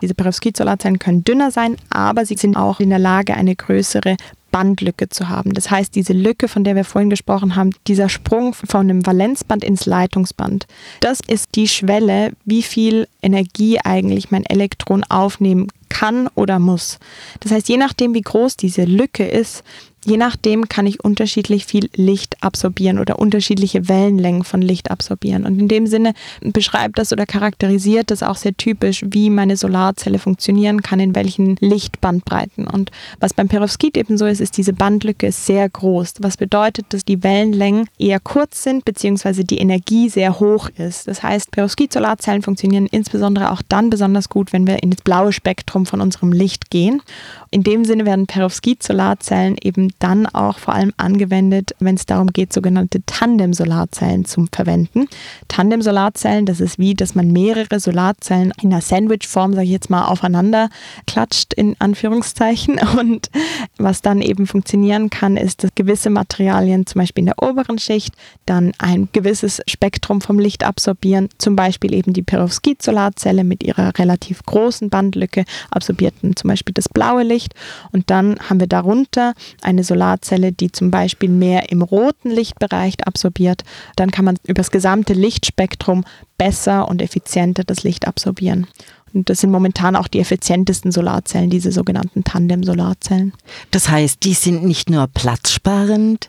Diese 0.00 0.14
Perovskit-Solarzellen 0.14 0.98
können 0.98 1.22
dünner 1.22 1.50
sein, 1.50 1.76
aber 1.90 2.24
sie 2.24 2.36
sind 2.36 2.56
auch 2.56 2.80
in 2.80 2.88
der 2.88 2.98
Lage, 2.98 3.34
eine 3.34 3.54
größere 3.54 4.16
Bandlücke 4.50 5.10
zu 5.10 5.28
haben. 5.28 5.52
Das 5.52 5.70
heißt, 5.70 5.94
diese 5.94 6.14
Lücke, 6.14 6.48
von 6.48 6.64
der 6.64 6.76
wir 6.76 6.84
vorhin 6.84 7.10
gesprochen 7.10 7.56
haben, 7.56 7.72
dieser 7.88 8.08
Sprung 8.08 8.54
von 8.54 8.88
dem 8.88 9.04
Valenzband 9.04 9.62
ins 9.62 9.84
Leitungsband, 9.84 10.66
das 11.00 11.20
ist 11.20 11.50
die 11.56 11.68
Schwelle, 11.68 12.32
wie 12.46 12.62
viel 12.62 13.06
Energie 13.20 13.78
eigentlich 13.84 14.30
mein 14.30 14.46
Elektron 14.46 15.04
aufnehmen 15.04 15.66
kann 15.90 16.28
oder 16.34 16.58
muss. 16.58 16.98
Das 17.40 17.52
heißt, 17.52 17.68
je 17.68 17.76
nachdem, 17.76 18.14
wie 18.14 18.22
groß 18.22 18.56
diese 18.56 18.84
Lücke 18.84 19.26
ist, 19.26 19.62
je 20.06 20.16
nachdem 20.16 20.68
kann 20.68 20.86
ich 20.86 21.02
unterschiedlich 21.02 21.66
viel 21.66 21.90
Licht 21.94 22.42
absorbieren 22.42 22.98
oder 22.98 23.18
unterschiedliche 23.18 23.88
Wellenlängen 23.88 24.44
von 24.44 24.62
Licht 24.62 24.90
absorbieren. 24.90 25.44
Und 25.44 25.58
in 25.58 25.68
dem 25.68 25.86
Sinne 25.86 26.14
beschreibt 26.40 26.98
das 26.98 27.12
oder 27.12 27.26
charakterisiert 27.26 28.10
das 28.10 28.22
auch 28.22 28.36
sehr 28.36 28.56
typisch, 28.56 29.04
wie 29.06 29.30
meine 29.30 29.56
Solarzelle 29.56 30.20
funktionieren 30.20 30.82
kann, 30.82 31.00
in 31.00 31.14
welchen 31.14 31.56
Lichtbandbreiten. 31.56 32.68
Und 32.68 32.92
was 33.18 33.34
beim 33.34 33.48
Perovskit 33.48 33.96
eben 33.96 34.16
so 34.16 34.26
ist, 34.26 34.40
ist 34.40 34.56
diese 34.56 34.72
Bandlücke 34.72 35.32
sehr 35.32 35.68
groß. 35.68 36.14
Was 36.20 36.36
bedeutet, 36.36 36.86
dass 36.90 37.04
die 37.04 37.24
Wellenlängen 37.24 37.88
eher 37.98 38.20
kurz 38.20 38.62
sind, 38.62 38.84
beziehungsweise 38.84 39.44
die 39.44 39.58
Energie 39.58 40.08
sehr 40.08 40.38
hoch 40.38 40.68
ist. 40.76 41.08
Das 41.08 41.24
heißt, 41.24 41.50
Perovskit-Solarzellen 41.50 42.42
funktionieren 42.42 42.86
insbesondere 42.86 43.50
auch 43.50 43.62
dann 43.68 43.90
besonders 43.90 44.28
gut, 44.28 44.52
wenn 44.52 44.68
wir 44.68 44.82
in 44.84 44.90
das 44.90 45.02
blaue 45.02 45.32
Spektrum 45.32 45.84
von 45.84 46.00
unserem 46.00 46.30
Licht 46.32 46.70
gehen. 46.70 47.02
In 47.50 47.64
dem 47.64 47.84
Sinne 47.84 48.04
werden 48.04 48.26
Perovskit-Solarzellen 48.26 49.56
eben 49.60 49.90
dann 49.98 50.26
auch 50.26 50.58
vor 50.58 50.74
allem 50.74 50.92
angewendet, 50.96 51.72
wenn 51.78 51.94
es 51.94 52.06
darum 52.06 52.28
geht, 52.28 52.52
sogenannte 52.52 53.02
Tandem-Solarzellen 53.06 54.24
zu 54.24 54.46
verwenden. 54.52 55.06
Tandem-Solarzellen, 55.48 56.46
das 56.46 56.60
ist 56.60 56.78
wie, 56.78 56.94
dass 56.94 57.14
man 57.14 57.32
mehrere 57.32 57.80
Solarzellen 57.80 58.52
in 58.62 58.72
einer 58.72 58.82
Sandwich-Form, 58.82 59.54
sage 59.54 59.64
ich 59.64 59.72
jetzt 59.72 59.90
mal, 59.90 60.06
aufeinander 60.06 60.68
klatscht, 61.06 61.54
in 61.54 61.76
Anführungszeichen. 61.78 62.78
Und 62.98 63.30
was 63.78 64.02
dann 64.02 64.20
eben 64.20 64.46
funktionieren 64.46 65.10
kann, 65.10 65.36
ist, 65.36 65.64
dass 65.64 65.70
gewisse 65.74 66.10
Materialien, 66.10 66.86
zum 66.86 67.00
Beispiel 67.00 67.22
in 67.22 67.26
der 67.26 67.42
oberen 67.42 67.78
Schicht, 67.78 68.14
dann 68.46 68.72
ein 68.78 69.08
gewisses 69.12 69.62
Spektrum 69.66 70.20
vom 70.20 70.38
Licht 70.38 70.64
absorbieren. 70.64 71.28
Zum 71.38 71.56
Beispiel 71.56 71.94
eben 71.94 72.12
die 72.12 72.22
Perovskit-Solarzelle 72.22 73.44
mit 73.44 73.62
ihrer 73.62 73.98
relativ 73.98 74.42
großen 74.44 74.90
Bandlücke 74.90 75.44
absorbiert 75.70 76.14
zum 76.34 76.48
Beispiel 76.48 76.72
das 76.72 76.88
blaue 76.88 77.22
Licht. 77.22 77.54
Und 77.92 78.10
dann 78.10 78.38
haben 78.48 78.60
wir 78.60 78.66
darunter 78.66 79.34
eine 79.62 79.84
Solarzelle, 79.86 80.52
die 80.52 80.70
zum 80.70 80.90
Beispiel 80.90 81.30
mehr 81.30 81.70
im 81.70 81.82
roten 81.82 82.30
Lichtbereich 82.30 83.06
absorbiert. 83.06 83.62
Dann 83.96 84.10
kann 84.10 84.24
man 84.24 84.36
über 84.44 84.60
das 84.60 84.70
gesamte 84.70 85.14
Lichtspektrum 85.14 86.04
besser 86.36 86.88
und 86.88 87.00
effizienter 87.00 87.64
das 87.64 87.82
Licht 87.82 88.06
absorbieren. 88.06 88.66
Und 89.14 89.30
das 89.30 89.40
sind 89.40 89.50
momentan 89.50 89.96
auch 89.96 90.08
die 90.08 90.20
effizientesten 90.20 90.92
Solarzellen, 90.92 91.48
diese 91.48 91.72
sogenannten 91.72 92.24
Tandem-Solarzellen. 92.24 93.32
Das 93.70 93.88
heißt, 93.88 94.22
die 94.24 94.34
sind 94.34 94.64
nicht 94.64 94.90
nur 94.90 95.06
platzsparend, 95.06 96.28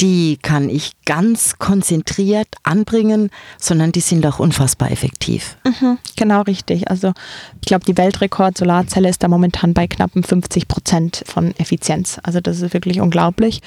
die 0.00 0.38
kann 0.40 0.70
ich 0.70 0.92
ganz 1.04 1.58
konzentriert 1.58 2.48
anbringen, 2.62 3.30
sondern 3.58 3.92
die 3.92 4.00
sind 4.00 4.24
auch 4.24 4.38
unfassbar 4.38 4.90
effektiv. 4.90 5.56
Mhm, 5.64 5.98
genau 6.16 6.42
richtig. 6.42 6.88
Also 6.88 7.12
ich 7.60 7.66
glaube, 7.66 7.84
die 7.84 7.96
Weltrekord-Solarzelle 7.96 9.10
ist 9.10 9.22
da 9.22 9.28
momentan 9.28 9.74
bei 9.74 9.86
knappen 9.86 10.22
50 10.22 10.68
Prozent 10.68 11.22
von 11.26 11.54
Effizienz. 11.58 12.18
Also 12.22 12.40
das 12.40 12.60
ist 12.60 12.72
wirklich 12.72 13.00
unglaublich. 13.00 13.60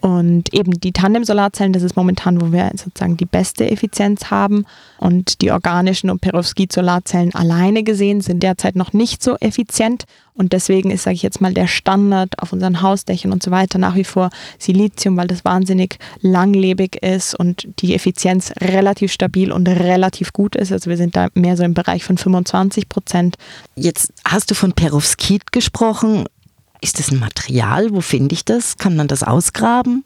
Und 0.00 0.54
eben 0.54 0.78
die 0.78 0.92
Tandem-Solarzellen, 0.92 1.72
das 1.72 1.82
ist 1.82 1.96
momentan, 1.96 2.40
wo 2.40 2.52
wir 2.52 2.70
sozusagen 2.76 3.16
die 3.16 3.26
beste 3.26 3.68
Effizienz 3.68 4.30
haben. 4.30 4.66
Und 4.98 5.40
die 5.40 5.50
organischen 5.50 6.10
und 6.10 6.20
Perovskit-Solarzellen 6.20 7.34
alleine 7.34 7.82
gesehen 7.82 8.20
sind 8.20 8.42
derzeit 8.42 8.76
noch 8.76 8.92
nicht 8.92 9.22
so 9.22 9.36
effizient. 9.38 10.04
Und 10.34 10.52
deswegen 10.52 10.90
ist, 10.90 11.02
sage 11.02 11.16
ich 11.16 11.22
jetzt 11.22 11.40
mal, 11.40 11.52
der 11.52 11.66
Standard 11.66 12.38
auf 12.38 12.52
unseren 12.52 12.82
Hausdächern 12.82 13.32
und 13.32 13.42
so 13.42 13.50
weiter 13.50 13.78
nach 13.78 13.94
wie 13.94 14.04
vor 14.04 14.30
Silizium, 14.58 15.16
weil 15.16 15.26
das 15.26 15.44
wahnsinnig 15.44 15.98
langlebig 16.20 17.02
ist 17.02 17.34
und 17.34 17.68
die 17.80 17.94
Effizienz 17.94 18.52
relativ 18.60 19.12
stabil 19.12 19.52
und 19.52 19.68
relativ 19.68 20.32
gut 20.32 20.56
ist. 20.56 20.72
Also 20.72 20.88
wir 20.88 20.96
sind 20.96 21.16
da 21.16 21.28
mehr 21.34 21.56
so 21.56 21.64
im 21.64 21.74
Bereich 21.74 22.04
von 22.04 22.16
25 22.16 22.88
Prozent. 22.88 23.36
Jetzt 23.76 24.12
hast 24.24 24.50
du 24.50 24.54
von 24.54 24.72
Perovskit 24.72 25.52
gesprochen. 25.52 26.26
Ist 26.80 26.98
das 26.98 27.10
ein 27.10 27.18
Material? 27.18 27.90
Wo 27.90 28.00
finde 28.00 28.34
ich 28.34 28.44
das? 28.44 28.78
Kann 28.78 28.96
man 28.96 29.08
das 29.08 29.22
ausgraben? 29.22 30.04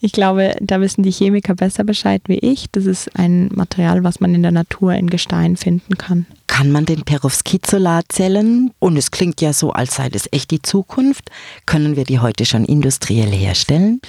Ich 0.00 0.12
glaube, 0.12 0.54
da 0.60 0.80
wissen 0.80 1.02
die 1.02 1.10
Chemiker 1.10 1.54
besser 1.54 1.82
Bescheid 1.82 2.22
wie 2.28 2.38
ich. 2.38 2.70
Das 2.70 2.86
ist 2.86 3.10
ein 3.18 3.48
Material, 3.52 4.04
was 4.04 4.20
man 4.20 4.34
in 4.34 4.42
der 4.42 4.52
Natur 4.52 4.94
in 4.94 5.10
Gestein 5.10 5.56
finden 5.56 5.98
kann. 5.98 6.26
Kann 6.46 6.70
man 6.70 6.86
den 6.86 7.02
Perovskit-Solarzellen, 7.02 8.72
und 8.78 8.96
es 8.96 9.10
klingt 9.10 9.40
ja 9.40 9.52
so, 9.52 9.72
als 9.72 9.96
sei 9.96 10.08
das 10.08 10.28
echt 10.32 10.50
die 10.50 10.62
Zukunft, 10.62 11.30
können 11.66 11.96
wir 11.96 12.04
die 12.04 12.20
heute 12.20 12.46
schon 12.46 12.64
industriell 12.64 13.30
herstellen? 13.30 14.00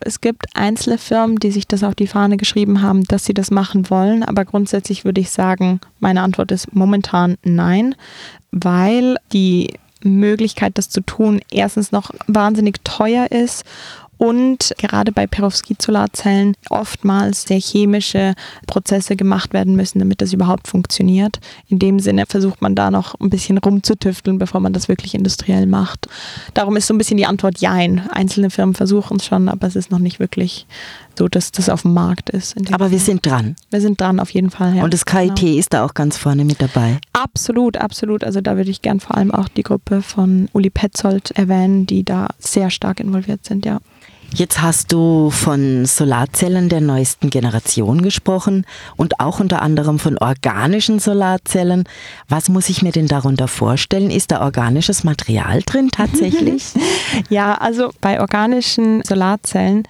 Es 0.00 0.20
gibt 0.20 0.46
einzelne 0.54 0.98
Firmen, 0.98 1.38
die 1.38 1.50
sich 1.50 1.66
das 1.66 1.82
auf 1.82 1.94
die 1.94 2.06
Fahne 2.06 2.36
geschrieben 2.36 2.82
haben, 2.82 3.04
dass 3.04 3.24
sie 3.24 3.34
das 3.34 3.50
machen 3.50 3.90
wollen, 3.90 4.22
aber 4.22 4.44
grundsätzlich 4.44 5.04
würde 5.04 5.20
ich 5.20 5.30
sagen, 5.30 5.80
meine 5.98 6.22
Antwort 6.22 6.52
ist 6.52 6.74
momentan 6.74 7.36
nein, 7.42 7.94
weil 8.52 9.16
die 9.32 9.74
Möglichkeit, 10.04 10.78
das 10.78 10.88
zu 10.90 11.00
tun, 11.00 11.40
erstens 11.50 11.90
noch 11.90 12.10
wahnsinnig 12.26 12.84
teuer 12.84 13.30
ist 13.30 13.64
und 14.18 14.74
gerade 14.78 15.12
bei 15.12 15.26
Perovskit-Solarzellen 15.26 16.54
oftmals 16.70 17.42
sehr 17.42 17.60
chemische 17.60 18.34
Prozesse 18.66 19.16
gemacht 19.16 19.52
werden 19.52 19.76
müssen, 19.76 19.98
damit 19.98 20.22
das 20.22 20.32
überhaupt 20.32 20.68
funktioniert. 20.68 21.38
In 21.68 21.78
dem 21.78 22.00
Sinne 22.00 22.24
versucht 22.26 22.62
man 22.62 22.74
da 22.74 22.90
noch 22.90 23.18
ein 23.20 23.30
bisschen 23.30 23.58
rumzutüfteln, 23.58 24.38
bevor 24.38 24.60
man 24.60 24.72
das 24.72 24.88
wirklich 24.88 25.14
industriell 25.14 25.66
macht. 25.66 26.08
Darum 26.54 26.76
ist 26.76 26.86
so 26.86 26.94
ein 26.94 26.98
bisschen 26.98 27.16
die 27.16 27.26
Antwort 27.26 27.58
Jein. 27.60 28.08
Einzelne 28.10 28.50
Firmen 28.50 28.74
versuchen 28.74 29.18
es 29.18 29.26
schon, 29.26 29.48
aber 29.48 29.66
es 29.66 29.76
ist 29.76 29.90
noch 29.90 29.98
nicht 29.98 30.18
wirklich 30.18 30.66
so, 31.18 31.28
dass 31.28 31.52
das 31.52 31.68
auf 31.68 31.82
dem 31.82 31.94
Markt 31.94 32.30
ist. 32.30 32.56
Aber 32.72 32.90
wir 32.90 32.98
sind 32.98 33.24
dran. 33.24 33.56
Wir 33.70 33.80
sind 33.80 34.00
dran, 34.00 34.20
auf 34.20 34.30
jeden 34.30 34.50
Fall. 34.50 34.76
Ja. 34.76 34.84
Und 34.84 34.92
das 34.92 35.04
KIT 35.04 35.36
genau. 35.36 35.58
ist 35.58 35.72
da 35.72 35.84
auch 35.84 35.94
ganz 35.94 36.16
vorne 36.16 36.44
mit 36.44 36.60
dabei. 36.60 36.98
Absolut, 37.12 37.76
absolut. 37.76 38.24
Also 38.24 38.40
da 38.40 38.56
würde 38.56 38.70
ich 38.70 38.82
gern 38.82 39.00
vor 39.00 39.16
allem 39.16 39.30
auch 39.30 39.48
die 39.48 39.62
Gruppe 39.62 40.02
von 40.02 40.48
Uli 40.52 40.70
Petzold 40.70 41.30
erwähnen, 41.32 41.86
die 41.86 42.04
da 42.04 42.28
sehr 42.38 42.70
stark 42.70 43.00
involviert 43.00 43.44
sind, 43.44 43.64
ja. 43.64 43.80
Jetzt 44.34 44.60
hast 44.60 44.92
du 44.92 45.30
von 45.30 45.86
Solarzellen 45.86 46.68
der 46.68 46.80
neuesten 46.80 47.30
Generation 47.30 48.02
gesprochen 48.02 48.66
und 48.96 49.20
auch 49.20 49.40
unter 49.40 49.62
anderem 49.62 49.98
von 49.98 50.18
organischen 50.18 50.98
Solarzellen. 50.98 51.84
Was 52.28 52.48
muss 52.48 52.68
ich 52.68 52.82
mir 52.82 52.92
denn 52.92 53.06
darunter 53.06 53.48
vorstellen? 53.48 54.10
Ist 54.10 54.32
da 54.32 54.42
organisches 54.42 55.04
Material 55.04 55.62
drin 55.64 55.90
tatsächlich? 55.90 56.64
ja, 57.30 57.54
also 57.54 57.90
bei 58.00 58.20
organischen 58.20 59.02
Solarzellen 59.04 59.84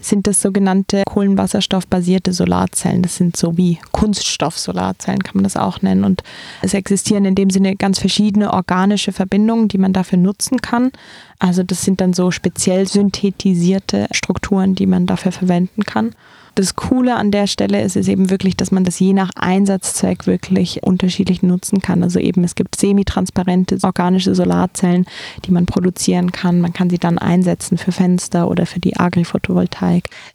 sind 0.00 0.26
das 0.26 0.40
sogenannte 0.40 1.02
kohlenwasserstoffbasierte 1.06 2.32
Solarzellen. 2.32 3.02
Das 3.02 3.16
sind 3.16 3.36
so 3.36 3.56
wie 3.56 3.78
Kunststoff-Solarzellen, 3.92 5.22
kann 5.22 5.36
man 5.36 5.44
das 5.44 5.56
auch 5.56 5.82
nennen. 5.82 6.04
Und 6.04 6.22
es 6.62 6.74
existieren 6.74 7.24
in 7.24 7.34
dem 7.34 7.50
Sinne 7.50 7.76
ganz 7.76 7.98
verschiedene 7.98 8.52
organische 8.52 9.12
Verbindungen, 9.12 9.68
die 9.68 9.78
man 9.78 9.92
dafür 9.92 10.18
nutzen 10.18 10.60
kann. 10.60 10.92
Also 11.38 11.62
das 11.62 11.84
sind 11.84 12.00
dann 12.00 12.12
so 12.12 12.30
speziell 12.30 12.86
synthetisierte 12.86 14.08
Strukturen, 14.12 14.74
die 14.74 14.86
man 14.86 15.06
dafür 15.06 15.32
verwenden 15.32 15.84
kann 15.84 16.14
das 16.58 16.74
Coole 16.74 17.14
an 17.14 17.30
der 17.30 17.46
Stelle 17.46 17.82
ist, 17.82 17.94
ist 17.94 18.08
eben 18.08 18.30
wirklich, 18.30 18.56
dass 18.56 18.72
man 18.72 18.82
das 18.82 18.98
je 18.98 19.12
nach 19.12 19.30
Einsatzzweck 19.36 20.26
wirklich 20.26 20.82
unterschiedlich 20.82 21.42
nutzen 21.42 21.80
kann. 21.80 22.02
Also 22.02 22.18
eben 22.18 22.42
es 22.42 22.56
gibt 22.56 22.74
semitransparente 22.74 23.78
organische 23.82 24.34
Solarzellen, 24.34 25.06
die 25.44 25.52
man 25.52 25.66
produzieren 25.66 26.32
kann. 26.32 26.60
Man 26.60 26.72
kann 26.72 26.90
sie 26.90 26.98
dann 26.98 27.18
einsetzen 27.18 27.78
für 27.78 27.92
Fenster 27.92 28.48
oder 28.48 28.66
für 28.66 28.80
die 28.80 28.96
Agri-Photovoltaik. 28.96 29.78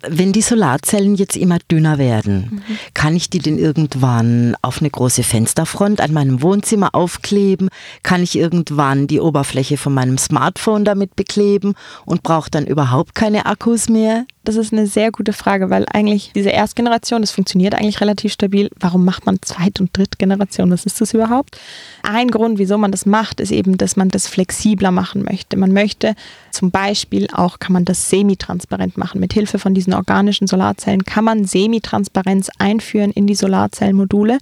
Wenn 0.07 0.33
die 0.33 0.41
Solarzellen 0.41 1.15
jetzt 1.15 1.37
immer 1.37 1.59
dünner 1.71 1.97
werden, 1.97 2.63
mhm. 2.67 2.77
kann 2.93 3.15
ich 3.15 3.29
die 3.29 3.39
denn 3.39 3.57
irgendwann 3.57 4.55
auf 4.61 4.79
eine 4.79 4.89
große 4.89 5.23
Fensterfront 5.23 6.01
an 6.01 6.13
meinem 6.13 6.41
Wohnzimmer 6.41 6.93
aufkleben? 6.93 7.69
Kann 8.03 8.23
ich 8.23 8.37
irgendwann 8.37 9.07
die 9.07 9.19
Oberfläche 9.19 9.77
von 9.77 9.93
meinem 9.93 10.17
Smartphone 10.17 10.85
damit 10.85 11.15
bekleben 11.15 11.75
und 12.05 12.23
brauche 12.23 12.49
dann 12.51 12.65
überhaupt 12.65 13.15
keine 13.15 13.45
Akkus 13.45 13.89
mehr? 13.89 14.25
Das 14.45 14.57
ist 14.57 14.73
eine 14.73 14.87
sehr 14.87 15.09
gute 15.09 15.31
Frage, 15.31 15.69
weil 15.69 15.85
eigentlich 15.93 16.31
diese 16.35 16.49
Erstgeneration, 16.49 17.21
das 17.21 17.31
funktioniert 17.31 17.75
eigentlich 17.75 18.01
relativ 18.01 18.33
stabil. 18.33 18.69
Warum 18.77 19.05
macht 19.05 19.25
man 19.25 19.41
Zweit- 19.41 19.79
und 19.79 19.97
Drittgeneration? 19.97 20.69
Was 20.69 20.85
ist 20.85 20.99
das 20.99 21.13
überhaupt? 21.13 21.57
Ein 22.01 22.29
Grund, 22.29 22.59
wieso 22.59 22.77
man 22.77 22.91
das 22.91 23.05
macht, 23.05 23.39
ist 23.39 23.51
eben, 23.51 23.77
dass 23.77 23.95
man 23.95 24.09
das 24.09 24.27
flexibler 24.27 24.91
machen 24.91 25.23
möchte. 25.23 25.55
Man 25.55 25.71
möchte 25.71 26.15
zum 26.51 26.71
Beispiel 26.71 27.27
auch, 27.31 27.59
kann 27.59 27.71
man 27.71 27.85
das 27.85 28.09
semitransparent 28.09 28.97
machen. 28.97 29.21
Mit 29.21 29.31
Hilfe 29.31 29.59
von 29.59 29.73
diesen 29.73 29.93
organischen 29.93 30.45
Solarzellen 30.45 31.05
kann 31.05 31.23
man 31.23 31.45
Semitransparenz 31.45 32.49
einführen 32.59 33.11
in 33.11 33.27
die 33.27 33.35
Solarzellmodule. 33.35 34.39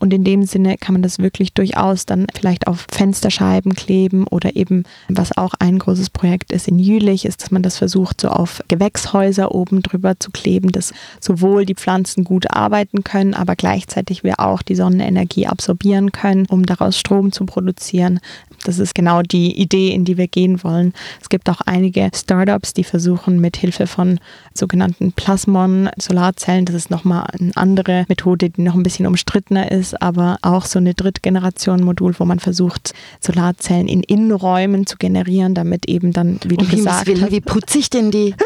Und 0.00 0.12
in 0.12 0.24
dem 0.24 0.42
Sinne 0.42 0.76
kann 0.76 0.94
man 0.94 1.02
das 1.02 1.20
wirklich 1.20 1.52
durchaus 1.52 2.04
dann 2.04 2.26
vielleicht 2.34 2.66
auf 2.66 2.88
Fensterscheiben 2.90 3.76
kleben 3.76 4.26
oder 4.26 4.56
eben, 4.56 4.82
was 5.08 5.36
auch 5.36 5.54
ein 5.60 5.78
großes 5.78 6.10
Projekt 6.10 6.50
ist 6.50 6.66
in 6.66 6.80
Jülich, 6.80 7.24
ist, 7.24 7.42
dass 7.42 7.52
man 7.52 7.62
das 7.62 7.78
versucht, 7.78 8.20
so 8.20 8.28
auf 8.28 8.60
Gewächshäuser 8.66 9.35
Gläser 9.36 9.54
oben 9.54 9.82
drüber 9.82 10.18
zu 10.18 10.30
kleben, 10.30 10.72
dass 10.72 10.94
sowohl 11.20 11.66
die 11.66 11.74
Pflanzen 11.74 12.24
gut 12.24 12.50
arbeiten 12.50 13.04
können, 13.04 13.34
aber 13.34 13.54
gleichzeitig 13.54 14.24
wir 14.24 14.40
auch 14.40 14.62
die 14.62 14.74
Sonnenenergie 14.74 15.46
absorbieren 15.46 16.10
können, 16.12 16.46
um 16.46 16.64
daraus 16.64 16.98
Strom 16.98 17.32
zu 17.32 17.44
produzieren. 17.44 18.20
Das 18.64 18.78
ist 18.78 18.94
genau 18.94 19.22
die 19.22 19.60
Idee, 19.60 19.90
in 19.90 20.04
die 20.04 20.16
wir 20.16 20.26
gehen 20.26 20.64
wollen. 20.64 20.94
Es 21.20 21.28
gibt 21.28 21.50
auch 21.50 21.60
einige 21.60 22.10
Startups, 22.14 22.72
die 22.72 22.84
versuchen 22.84 23.40
mit 23.40 23.56
Hilfe 23.58 23.86
von 23.86 24.18
sogenannten 24.54 25.12
Plasmon-Solarzellen, 25.12 26.64
das 26.64 26.74
ist 26.74 26.90
nochmal 26.90 27.26
eine 27.38 27.52
andere 27.56 28.06
Methode, 28.08 28.48
die 28.50 28.62
noch 28.62 28.74
ein 28.74 28.82
bisschen 28.82 29.06
umstrittener 29.06 29.70
ist, 29.70 30.00
aber 30.00 30.38
auch 30.40 30.64
so 30.64 30.78
eine 30.78 30.94
Drittgeneration-Modul, 30.94 32.14
wo 32.18 32.24
man 32.24 32.40
versucht, 32.40 32.94
Solarzellen 33.20 33.88
in 33.88 34.02
Innenräumen 34.02 34.86
zu 34.86 34.96
generieren, 34.96 35.54
damit 35.54 35.88
eben 35.88 36.12
dann, 36.12 36.40
wie 36.44 36.56
du 36.56 36.64
um 36.64 36.70
gesagt 36.70 37.08
hast. 37.08 37.30
Wie 37.30 37.40
putze 37.40 37.78
ich 37.78 37.90
denn 37.90 38.10
die? 38.10 38.34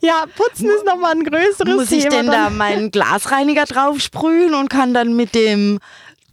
ja, 0.00 0.24
putzen 0.36 0.68
ist 0.68 0.84
nochmal 0.84 1.12
ein 1.12 1.24
größeres 1.24 1.58
Thema. 1.58 1.76
Muss 1.76 1.92
ich 1.92 2.08
denn 2.08 2.26
da 2.26 2.50
meinen 2.50 2.90
Glasreiniger 2.90 3.64
drauf 3.64 4.00
sprühen 4.00 4.54
und 4.54 4.68
kann 4.68 4.94
dann 4.94 5.16
mit 5.16 5.34
dem 5.34 5.78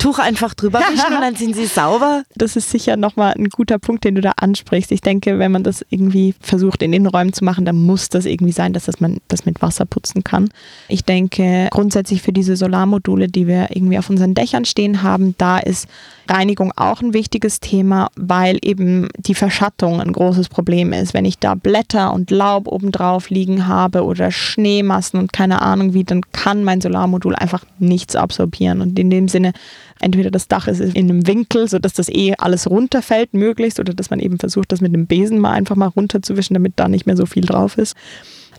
Tuch 0.01 0.17
einfach 0.17 0.55
drüber 0.55 0.79
wischen 0.79 1.13
und 1.13 1.21
dann 1.21 1.35
sind 1.35 1.55
sie 1.55 1.67
sauber. 1.67 2.23
Das 2.33 2.55
ist 2.55 2.71
sicher 2.71 2.97
nochmal 2.97 3.35
ein 3.37 3.49
guter 3.49 3.77
Punkt, 3.77 4.03
den 4.03 4.15
du 4.15 4.21
da 4.21 4.31
ansprichst. 4.35 4.91
Ich 4.91 5.01
denke, 5.01 5.37
wenn 5.37 5.51
man 5.51 5.61
das 5.61 5.85
irgendwie 5.91 6.33
versucht 6.41 6.81
in 6.81 6.91
Innenräumen 6.91 7.33
zu 7.33 7.45
machen, 7.45 7.65
dann 7.65 7.75
muss 7.75 8.09
das 8.09 8.25
irgendwie 8.25 8.51
sein, 8.51 8.73
dass 8.73 8.85
das 8.85 8.99
man 8.99 9.19
das 9.27 9.45
mit 9.45 9.61
Wasser 9.61 9.85
putzen 9.85 10.23
kann. 10.23 10.49
Ich 10.87 11.05
denke 11.05 11.67
grundsätzlich 11.69 12.23
für 12.23 12.33
diese 12.33 12.55
Solarmodule, 12.55 13.27
die 13.27 13.45
wir 13.45 13.67
irgendwie 13.75 13.99
auf 13.99 14.09
unseren 14.09 14.33
Dächern 14.33 14.65
stehen 14.65 15.03
haben, 15.03 15.35
da 15.37 15.59
ist 15.59 15.87
Reinigung 16.31 16.71
auch 16.75 17.01
ein 17.01 17.13
wichtiges 17.13 17.59
Thema, 17.59 18.09
weil 18.15 18.57
eben 18.61 19.09
die 19.17 19.35
Verschattung 19.35 20.01
ein 20.01 20.13
großes 20.13 20.49
Problem 20.49 20.93
ist. 20.93 21.13
Wenn 21.13 21.25
ich 21.25 21.37
da 21.37 21.55
Blätter 21.55 22.13
und 22.13 22.31
Laub 22.31 22.67
obendrauf 22.67 23.29
liegen 23.29 23.67
habe 23.67 24.03
oder 24.03 24.31
Schneemassen 24.31 25.19
und 25.19 25.33
keine 25.33 25.61
Ahnung 25.61 25.93
wie, 25.93 26.03
dann 26.03 26.21
kann 26.31 26.63
mein 26.63 26.81
Solarmodul 26.81 27.35
einfach 27.35 27.63
nichts 27.79 28.15
absorbieren. 28.15 28.81
Und 28.81 28.97
in 28.97 29.09
dem 29.09 29.27
Sinne, 29.27 29.53
entweder 29.99 30.31
das 30.31 30.47
Dach 30.47 30.67
ist 30.67 30.79
in 30.79 31.09
einem 31.09 31.27
Winkel, 31.27 31.67
sodass 31.67 31.93
das 31.93 32.09
eh 32.09 32.33
alles 32.37 32.69
runterfällt, 32.69 33.33
möglichst, 33.33 33.79
oder 33.79 33.93
dass 33.93 34.09
man 34.09 34.19
eben 34.19 34.39
versucht, 34.39 34.71
das 34.71 34.81
mit 34.81 34.93
einem 34.93 35.07
Besen 35.07 35.39
mal 35.39 35.51
einfach 35.51 35.75
mal 35.75 35.87
runterzuwischen, 35.87 36.53
damit 36.53 36.73
da 36.77 36.87
nicht 36.87 37.05
mehr 37.05 37.17
so 37.17 37.25
viel 37.25 37.45
drauf 37.45 37.77
ist 37.77 37.95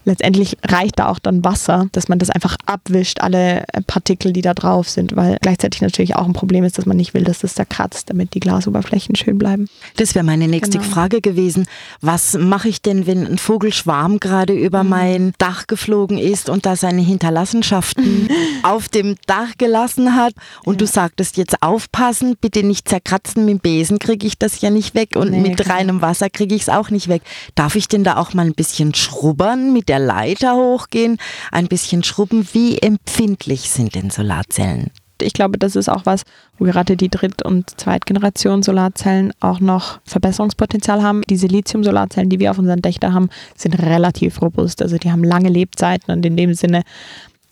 letztendlich 0.04 0.56
reicht 0.64 0.98
da 0.98 1.08
auch 1.08 1.18
dann 1.18 1.44
Wasser, 1.44 1.86
dass 1.92 2.08
man 2.08 2.18
das 2.18 2.30
einfach 2.30 2.56
abwischt, 2.66 3.20
alle 3.20 3.64
äh, 3.72 3.82
Partikel, 3.86 4.32
die 4.32 4.42
da 4.42 4.54
drauf 4.54 4.88
sind, 4.88 5.16
weil 5.16 5.38
gleichzeitig 5.40 5.82
natürlich 5.82 6.16
auch 6.16 6.26
ein 6.26 6.32
Problem 6.32 6.64
ist, 6.64 6.78
dass 6.78 6.86
man 6.86 6.96
nicht 6.96 7.14
will, 7.14 7.24
dass 7.24 7.40
das 7.40 7.54
da 7.54 7.64
kratzt, 7.64 8.10
damit 8.10 8.34
die 8.34 8.40
Glasoberflächen 8.40 9.14
schön 9.16 9.38
bleiben. 9.38 9.68
Das 9.96 10.14
wäre 10.14 10.24
meine 10.24 10.48
nächste 10.48 10.78
genau. 10.78 10.90
Frage 10.90 11.20
gewesen. 11.20 11.66
Was 12.00 12.36
mache 12.38 12.68
ich 12.68 12.82
denn, 12.82 13.06
wenn 13.06 13.26
ein 13.26 13.38
Vogelschwarm 13.38 14.20
gerade 14.20 14.54
über 14.54 14.84
mhm. 14.84 14.90
mein 14.90 15.32
Dach 15.38 15.66
geflogen 15.66 16.18
ist 16.18 16.48
und 16.48 16.66
da 16.66 16.76
seine 16.76 17.02
Hinterlassenschaften 17.02 18.28
auf 18.62 18.88
dem 18.88 19.16
Dach 19.26 19.52
gelassen 19.58 20.16
hat 20.16 20.34
und 20.64 20.74
ja. 20.74 20.78
du 20.78 20.86
sagtest 20.86 21.36
jetzt 21.36 21.62
aufpassen, 21.62 22.36
bitte 22.40 22.62
nicht 22.62 22.88
zerkratzen, 22.88 23.44
mit 23.44 23.52
dem 23.52 23.60
Besen 23.60 23.98
kriege 23.98 24.26
ich 24.26 24.38
das 24.38 24.60
ja 24.60 24.70
nicht 24.70 24.94
weg 24.94 25.10
und 25.16 25.30
nee, 25.30 25.40
mit 25.40 25.58
klar. 25.58 25.76
reinem 25.76 26.00
Wasser 26.00 26.30
kriege 26.30 26.54
ich 26.54 26.62
es 26.62 26.68
auch 26.68 26.90
nicht 26.90 27.08
weg. 27.08 27.22
Darf 27.54 27.76
ich 27.76 27.88
denn 27.88 28.04
da 28.04 28.16
auch 28.16 28.34
mal 28.34 28.46
ein 28.46 28.54
bisschen 28.54 28.94
schrubbern 28.94 29.72
mit 29.72 29.88
der 29.92 29.98
Leiter 29.98 30.56
hochgehen, 30.56 31.18
ein 31.50 31.66
bisschen 31.66 32.02
schrubben. 32.02 32.48
Wie 32.52 32.78
empfindlich 32.78 33.68
sind 33.68 33.94
denn 33.94 34.08
Solarzellen? 34.08 34.90
Ich 35.20 35.34
glaube, 35.34 35.58
das 35.58 35.76
ist 35.76 35.90
auch 35.90 36.06
was, 36.06 36.22
wo 36.58 36.64
gerade 36.64 36.96
die 36.96 37.10
Dritt- 37.10 37.42
und 37.42 37.78
Zweitgeneration 37.78 38.62
Solarzellen 38.62 39.34
auch 39.40 39.60
noch 39.60 40.00
Verbesserungspotenzial 40.06 41.02
haben. 41.02 41.20
Die 41.28 41.36
Silizium-Solarzellen, 41.36 42.30
die 42.30 42.40
wir 42.40 42.50
auf 42.50 42.58
unseren 42.58 42.80
Dächern 42.80 43.12
haben, 43.12 43.28
sind 43.54 43.78
relativ 43.78 44.40
robust. 44.40 44.80
Also 44.80 44.96
die 44.96 45.12
haben 45.12 45.24
lange 45.24 45.50
Lebzeiten 45.50 46.10
und 46.10 46.24
in 46.24 46.38
dem 46.38 46.54
Sinne 46.54 46.84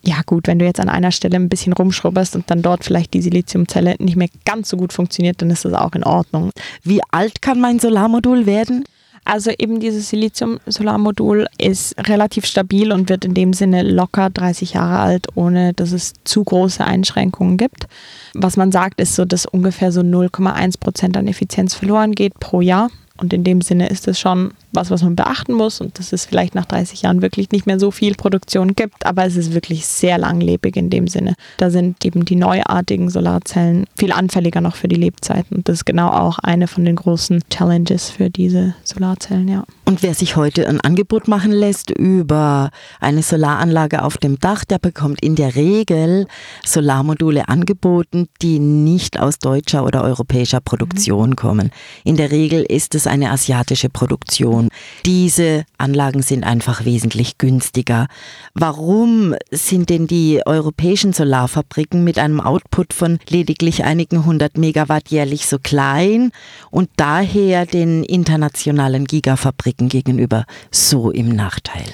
ja 0.02 0.22
gut, 0.24 0.46
wenn 0.46 0.58
du 0.58 0.64
jetzt 0.64 0.80
an 0.80 0.88
einer 0.88 1.12
Stelle 1.12 1.36
ein 1.36 1.50
bisschen 1.50 1.74
rumschrubberst 1.74 2.34
und 2.34 2.50
dann 2.50 2.62
dort 2.62 2.84
vielleicht 2.84 3.12
die 3.12 3.20
Siliziumzelle 3.20 3.96
nicht 3.98 4.16
mehr 4.16 4.30
ganz 4.46 4.70
so 4.70 4.78
gut 4.78 4.94
funktioniert, 4.94 5.42
dann 5.42 5.50
ist 5.50 5.66
das 5.66 5.74
auch 5.74 5.92
in 5.92 6.04
Ordnung. 6.04 6.52
Wie 6.82 7.02
alt 7.10 7.42
kann 7.42 7.60
mein 7.60 7.78
Solarmodul 7.78 8.46
werden? 8.46 8.84
Also 9.24 9.50
eben 9.58 9.80
dieses 9.80 10.08
Silizium-Solarmodul 10.08 11.46
ist 11.58 11.94
relativ 12.08 12.46
stabil 12.46 12.90
und 12.90 13.08
wird 13.08 13.24
in 13.24 13.34
dem 13.34 13.52
Sinne 13.52 13.82
locker 13.82 14.30
30 14.30 14.72
Jahre 14.72 14.98
alt, 14.98 15.28
ohne 15.34 15.72
dass 15.74 15.92
es 15.92 16.14
zu 16.24 16.42
große 16.42 16.84
Einschränkungen 16.84 17.56
gibt. 17.56 17.86
Was 18.34 18.56
man 18.56 18.72
sagt, 18.72 19.00
ist 19.00 19.14
so, 19.14 19.24
dass 19.24 19.46
ungefähr 19.46 19.92
so 19.92 20.00
0,1 20.00 20.80
Prozent 20.80 21.16
an 21.16 21.28
Effizienz 21.28 21.74
verloren 21.74 22.12
geht 22.12 22.40
pro 22.40 22.60
Jahr. 22.60 22.90
Und 23.18 23.34
in 23.34 23.44
dem 23.44 23.60
Sinne 23.60 23.88
ist 23.88 24.08
es 24.08 24.18
schon 24.18 24.52
was, 24.72 24.90
was 24.90 25.02
man 25.02 25.16
beachten 25.16 25.52
muss 25.52 25.80
und 25.80 25.98
dass 25.98 26.12
es 26.12 26.24
vielleicht 26.24 26.54
nach 26.54 26.66
30 26.66 27.02
Jahren 27.02 27.22
wirklich 27.22 27.50
nicht 27.50 27.66
mehr 27.66 27.78
so 27.78 27.90
viel 27.90 28.14
Produktion 28.14 28.74
gibt, 28.74 29.06
aber 29.06 29.24
es 29.24 29.36
ist 29.36 29.54
wirklich 29.54 29.86
sehr 29.86 30.18
langlebig 30.18 30.76
in 30.76 30.90
dem 30.90 31.08
Sinne. 31.08 31.34
Da 31.56 31.70
sind 31.70 32.04
eben 32.04 32.24
die 32.24 32.36
neuartigen 32.36 33.10
Solarzellen 33.10 33.86
viel 33.96 34.12
anfälliger 34.12 34.60
noch 34.60 34.76
für 34.76 34.88
die 34.88 34.96
Lebzeiten 34.96 35.56
und 35.56 35.68
das 35.68 35.78
ist 35.78 35.86
genau 35.86 36.08
auch 36.08 36.38
eine 36.38 36.68
von 36.68 36.84
den 36.84 36.96
großen 36.96 37.42
Challenges 37.50 38.10
für 38.10 38.30
diese 38.30 38.74
Solarzellen, 38.84 39.48
ja. 39.48 39.64
Und 39.84 40.04
wer 40.04 40.14
sich 40.14 40.36
heute 40.36 40.68
ein 40.68 40.80
Angebot 40.80 41.26
machen 41.26 41.50
lässt 41.50 41.90
über 41.90 42.70
eine 43.00 43.24
Solaranlage 43.24 44.04
auf 44.04 44.18
dem 44.18 44.38
Dach, 44.38 44.64
der 44.64 44.78
bekommt 44.78 45.20
in 45.20 45.34
der 45.34 45.56
Regel 45.56 46.28
Solarmodule 46.64 47.48
angeboten, 47.48 48.28
die 48.40 48.60
nicht 48.60 49.18
aus 49.18 49.40
deutscher 49.40 49.84
oder 49.84 50.04
europäischer 50.04 50.60
Produktion 50.60 51.30
mhm. 51.30 51.36
kommen. 51.36 51.70
In 52.04 52.16
der 52.16 52.30
Regel 52.30 52.62
ist 52.62 52.94
es 52.94 53.08
eine 53.08 53.30
asiatische 53.30 53.88
Produktion. 53.88 54.59
Produktion. 54.60 54.80
Diese 55.06 55.64
Anlagen 55.78 56.22
sind 56.22 56.44
einfach 56.44 56.84
wesentlich 56.84 57.38
günstiger. 57.38 58.06
Warum 58.54 59.34
sind 59.50 59.88
denn 59.88 60.06
die 60.06 60.42
europäischen 60.44 61.12
Solarfabriken 61.12 62.04
mit 62.04 62.18
einem 62.18 62.40
Output 62.40 62.92
von 62.92 63.18
lediglich 63.28 63.84
einigen 63.84 64.26
hundert 64.26 64.58
Megawatt 64.58 65.08
jährlich 65.08 65.46
so 65.46 65.58
klein 65.58 66.32
und 66.70 66.90
daher 66.96 67.64
den 67.64 68.04
internationalen 68.04 69.06
Gigafabriken 69.06 69.88
gegenüber 69.88 70.44
so 70.70 71.10
im 71.10 71.30
Nachteil? 71.30 71.86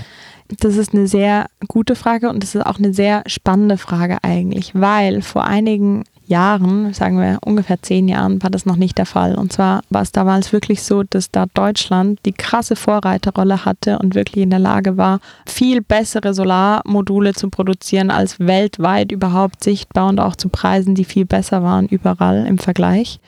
Das 0.59 0.77
ist 0.77 0.95
eine 0.95 1.09
sehr 1.09 1.47
gute 1.67 1.97
Frage 1.97 2.29
und 2.29 2.43
das 2.43 2.55
ist 2.55 2.65
auch 2.67 2.79
eine 2.79 2.95
sehr 2.95 3.23
spannende 3.27 3.79
Frage 3.79 4.19
eigentlich, 4.23 4.73
weil 4.75 5.23
vor 5.23 5.45
einigen 5.45 6.05
Jahren, 6.27 6.93
sagen 6.93 7.19
wir 7.19 7.39
ungefähr 7.45 7.81
zehn 7.81 8.09
Jahren, 8.09 8.43
war 8.43 8.51
das 8.51 8.67
noch 8.67 8.77
nicht 8.77 8.99
der 8.99 9.07
Fall. 9.07 9.37
Und 9.37 9.53
zwar 9.53 9.83
war 9.91 10.03
es 10.03 10.13
damals 10.13 10.53
wirklich 10.53 10.83
so, 10.83 11.03
dass 11.03 11.31
da 11.31 11.47
Deutschland 11.55 12.21
die 12.25 12.33
krasse 12.33 12.77
Vorreiterrolle 12.77 13.65
hatte 13.65 13.99
und 13.99 14.15
wirklich 14.15 14.43
in 14.43 14.51
der 14.51 14.59
Lage 14.59 14.97
war, 14.97 15.21
viel 15.47 15.81
bessere 15.81 16.35
Solarmodule 16.35 17.35
zu 17.35 17.51
produzieren 17.51 18.11
als 18.11 18.41
weltweit 18.41 19.13
überhaupt 19.13 19.63
sichtbar 19.63 20.09
und 20.09 20.21
auch 20.21 20.37
zu 20.37 20.49
Preisen, 20.49 20.95
die 20.95 21.05
viel 21.05 21.27
besser 21.27 21.63
waren 21.63 21.87
überall 21.87 22.47
im 22.47 22.59
Vergleich. 22.59 23.21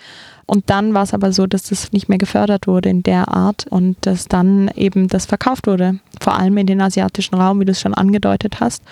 Und 0.48 0.70
dann 0.70 0.94
war 0.94 1.02
es 1.02 1.12
aber 1.12 1.30
so, 1.30 1.46
dass 1.46 1.64
das 1.64 1.92
nicht 1.92 2.08
mehr 2.08 2.16
gefördert 2.16 2.66
wurde 2.66 2.88
in 2.88 3.02
der 3.02 3.28
Art 3.28 3.66
und 3.68 3.98
dass 4.00 4.28
dann 4.28 4.70
eben 4.74 5.06
das 5.06 5.26
verkauft 5.26 5.66
wurde, 5.66 6.00
vor 6.22 6.37
allem 6.37 6.56
in 6.56 6.66
den 6.66 6.80
asiatischen 6.80 7.34
Raum, 7.34 7.61
wie 7.61 7.66
du 7.66 7.72
es 7.72 7.80
schon 7.82 7.92
angedeutet 7.92 8.58
hast. 8.58 8.82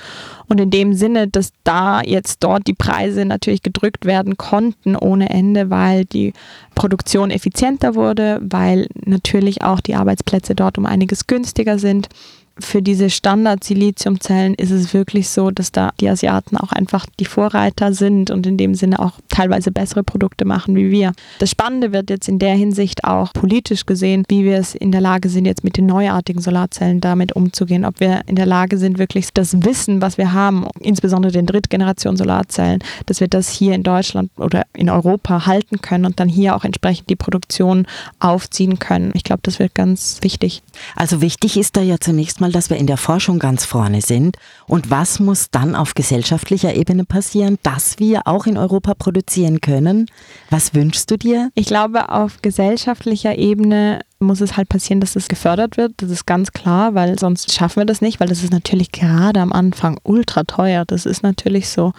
Und 0.49 0.61
in 0.61 0.71
dem 0.71 0.93
Sinne, 0.93 1.29
dass 1.29 1.53
da 1.65 2.03
jetzt 2.03 2.45
dort 2.45 2.67
die 2.67 2.75
Preise 2.75 3.25
natürlich 3.25 3.63
gedrückt 3.63 4.05
werden 4.05 4.37
konnten 4.37 4.97
ohne 4.97 5.31
Ende, 5.31 5.71
weil 5.71 6.05
die 6.05 6.35
Produktion 6.75 7.31
effizienter 7.31 7.95
wurde, 7.95 8.39
weil 8.43 8.89
natürlich 9.07 9.63
auch 9.63 9.81
die 9.81 9.95
Arbeitsplätze 9.95 10.55
dort 10.55 10.77
um 10.77 10.85
einiges 10.85 11.27
günstiger 11.27 11.79
sind 11.79 12.11
für 12.59 12.81
diese 12.81 13.11
Standard-Siliziumzellen 13.11 14.55
ist 14.55 14.71
es 14.71 14.95
wirklich 14.95 15.29
so, 15.29 15.51
dass 15.51 15.73
da 15.73 15.91
die 16.01 16.09
Asiaten 16.09 16.57
auch 16.57 16.73
einfach 16.73 17.07
die 17.21 17.27
Vorreiter 17.27 17.93
sind 17.93 18.31
und 18.31 18.47
in 18.47 18.57
dem 18.57 18.75
Sinne 18.75 18.99
auch 18.99 19.13
teilweise 19.29 19.71
bessere 19.71 20.03
Produkte 20.03 20.45
machen 20.45 20.75
wie 20.75 20.91
wir. 20.91 21.13
Das 21.39 21.51
Spannende 21.51 21.93
wird 21.93 22.09
jetzt 22.09 22.29
in 22.29 22.39
der 22.39 22.55
Hinsicht 22.55 23.05
auch 23.05 23.33
politisch 23.35 23.85
gesehen, 23.85 24.25
wie 24.29 24.45
wir 24.45 24.59
es 24.59 24.75
in 24.75 24.91
der 24.91 25.03
Lage 25.03 25.29
sind, 25.29 25.45
jetzt 25.45 25.65
mit 25.65 25.77
den 25.77 25.87
neuartigen 25.87 26.41
Solarzellen 26.41 27.01
damit 27.01 27.35
umzugehen. 27.35 27.85
Ob 27.85 28.01
wir 28.01 28.23
in 28.27 28.37
der 28.37 28.47
Lage 28.47 28.79
sind, 28.79 28.99
wirklich 28.99 29.29
das 29.35 29.65
Wissen, 29.65 30.01
was 30.01 30.17
wir 30.17 30.33
haben, 30.33 30.67
insbesondere 30.81 31.33
den 31.33 31.47
Drittgeneration 31.47 32.17
Solarzellen, 32.17 32.83
dass 33.05 33.21
wir 33.21 33.29
das 33.29 33.51
hier 33.51 33.75
in 33.75 33.83
Deutschland 33.83 34.31
oder 34.37 34.65
in 34.73 34.89
Europa 34.89 35.47
halten 35.47 35.83
können 35.83 36.07
und 36.07 36.21
dann 36.21 36.29
hier 36.29 36.57
auch 36.57 36.65
entsprechend 36.65 37.11
die 37.11 37.17
Produktion 37.17 37.87
aufziehen 38.19 38.79
können. 38.79 39.11
Ich 39.15 39.25
glaube, 39.25 39.41
das 39.43 39.59
wird 39.59 39.75
ganz 39.75 40.19
wichtig. 40.23 40.63
Also 40.95 41.21
wichtig 41.21 41.57
ist 41.59 41.77
da 41.77 41.83
ja 41.83 41.97
zunächst 42.01 42.41
mal 42.41 42.46
mal, 42.47 42.53
dass 42.53 42.71
wir 42.71 42.77
in 42.77 42.87
der 42.87 42.97
Forschung 42.97 43.39
ganz 43.39 43.65
vorne 43.65 44.01
sind. 44.01 44.37
Und 44.67 44.91
was 44.91 45.19
muss 45.21 45.51
dann 45.51 45.75
auf 45.75 45.95
gesellschaftlicher 45.95 46.75
Ebene 46.75 47.05
passieren, 47.05 47.59
dass 47.63 47.99
wir 47.99 48.27
auch 48.27 48.47
in 48.47 48.57
Europa 48.57 48.95
produzieren 48.95 49.61
können? 49.61 50.07
Was 50.51 50.75
wünschst 50.75 51.11
du 51.11 51.17
dir? 51.17 51.51
Ich 51.55 51.67
glaube, 51.67 52.11
auf 52.11 52.43
gesellschaftlicher 52.43 53.37
Ebene 53.37 54.01
muss 54.19 54.41
es 54.41 54.57
halt 54.57 54.69
passieren, 54.69 55.01
dass 55.01 55.13
das 55.13 55.29
gefördert 55.29 55.77
wird. 55.77 55.93
Das 55.99 56.11
ist 56.11 56.27
ganz 56.27 56.53
klar, 56.53 56.95
weil 56.95 57.19
sonst 57.19 57.53
schaffen 57.53 57.81
wir 57.81 57.87
das 57.87 58.01
nicht, 58.01 58.19
weil 58.19 58.29
das 58.29 58.43
ist 58.43 58.53
natürlich 58.53 58.93
gerade 58.93 59.41
am 59.41 59.53
Anfang 59.53 59.99
ultra 60.05 60.45
teuer. 60.45 60.85
Das 60.87 61.07
ist 61.07 61.23
natürlich 61.23 61.69
so. 61.69 61.93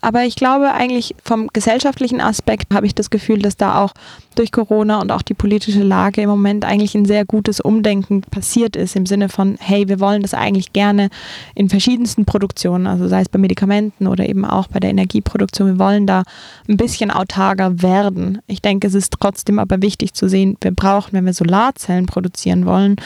Aber 0.00 0.24
ich 0.24 0.36
glaube 0.36 0.72
eigentlich 0.72 1.14
vom 1.24 1.48
gesellschaftlichen 1.48 2.20
Aspekt 2.20 2.72
habe 2.72 2.86
ich 2.86 2.94
das 2.94 3.10
Gefühl, 3.10 3.40
dass 3.40 3.56
da 3.56 3.82
auch 3.82 3.94
durch 4.36 4.52
Corona 4.52 5.00
und 5.00 5.10
auch 5.10 5.22
die 5.22 5.34
politische 5.34 5.82
Lage 5.82 6.22
im 6.22 6.30
Moment 6.30 6.64
eigentlich 6.64 6.94
ein 6.94 7.04
sehr 7.04 7.24
gutes 7.24 7.60
Umdenken 7.60 8.20
passiert 8.20 8.76
ist 8.76 8.94
im 8.94 9.06
Sinne 9.06 9.28
von, 9.28 9.56
hey, 9.58 9.88
wir 9.88 9.98
wollen 9.98 10.22
das 10.22 10.34
eigentlich 10.34 10.72
gerne 10.72 11.08
in 11.56 11.68
verschiedensten 11.68 12.24
Produktionen, 12.24 12.86
also 12.86 13.08
sei 13.08 13.22
es 13.22 13.28
bei 13.28 13.40
Medikamenten 13.40 14.06
oder 14.06 14.28
eben 14.28 14.44
auch 14.44 14.68
bei 14.68 14.78
der 14.78 14.90
Energieproduktion, 14.90 15.66
wir 15.66 15.78
wollen 15.80 16.06
da 16.06 16.22
ein 16.68 16.76
bisschen 16.76 17.10
autarker 17.10 17.82
werden. 17.82 18.38
Ich 18.46 18.62
denke, 18.62 18.86
es 18.86 18.94
ist 18.94 19.14
trotzdem 19.18 19.58
aber 19.58 19.82
wichtig 19.82 20.14
zu 20.14 20.28
sehen, 20.28 20.56
wir 20.60 20.70
brauchen, 20.70 21.12
wenn 21.12 21.26
wir 21.26 21.34
Solarzellen 21.58 22.06
produzieren 22.06 22.66
wollen, 22.66 22.96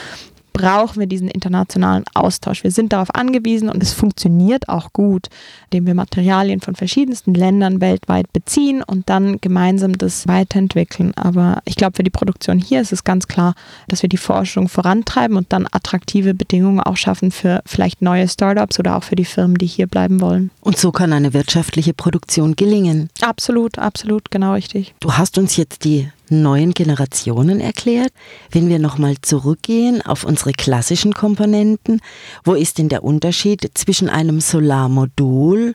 brauchen 0.53 0.99
wir 0.99 1.07
diesen 1.07 1.27
internationalen 1.27 2.03
Austausch. 2.13 2.63
Wir 2.63 2.69
sind 2.69 2.93
darauf 2.93 3.15
angewiesen 3.15 3.69
und 3.69 3.81
es 3.81 3.91
funktioniert 3.91 4.69
auch 4.69 4.93
gut, 4.93 5.29
indem 5.71 5.87
wir 5.87 5.95
Materialien 5.95 6.61
von 6.61 6.75
verschiedensten 6.75 7.33
Ländern 7.33 7.81
weltweit 7.81 8.31
beziehen 8.31 8.83
und 8.83 9.09
dann 9.09 9.41
gemeinsam 9.41 9.97
das 9.97 10.27
weiterentwickeln. 10.27 11.11
Aber 11.15 11.63
ich 11.65 11.75
glaube, 11.75 11.95
für 11.95 12.03
die 12.03 12.11
Produktion 12.11 12.59
hier 12.59 12.81
ist 12.81 12.93
es 12.93 13.03
ganz 13.03 13.27
klar, 13.27 13.55
dass 13.87 14.03
wir 14.03 14.09
die 14.09 14.17
Forschung 14.17 14.69
vorantreiben 14.69 15.37
und 15.37 15.51
dann 15.51 15.67
attraktive 15.71 16.35
Bedingungen 16.35 16.81
auch 16.81 16.97
schaffen 16.97 17.31
für 17.31 17.63
vielleicht 17.65 18.03
neue 18.03 18.27
Startups 18.27 18.79
oder 18.79 18.95
auch 18.95 19.03
für 19.03 19.15
die 19.15 19.25
Firmen, 19.25 19.57
die 19.57 19.65
hier 19.65 19.87
bleiben 19.87 20.21
wollen. 20.21 20.51
Und 20.61 20.77
so 20.77 20.91
kann 20.91 21.13
eine 21.13 21.33
wirtschaftliche 21.33 21.95
Produktion 21.95 22.55
gelingen. 22.55 23.09
Absolut, 23.21 23.79
absolut, 23.79 24.29
genau 24.29 24.53
richtig. 24.53 24.93
Du 24.99 25.13
hast 25.13 25.39
uns 25.39 25.57
jetzt 25.57 25.83
die 25.83 26.09
neuen 26.41 26.73
Generationen 26.73 27.59
erklärt. 27.59 28.11
Wenn 28.51 28.69
wir 28.69 28.79
nochmal 28.79 29.15
zurückgehen 29.21 30.01
auf 30.01 30.23
unsere 30.23 30.51
klassischen 30.51 31.13
Komponenten, 31.13 32.01
wo 32.43 32.53
ist 32.53 32.77
denn 32.77 32.89
der 32.89 33.03
Unterschied 33.03 33.71
zwischen 33.75 34.09
einem 34.09 34.39
Solarmodul 34.41 35.73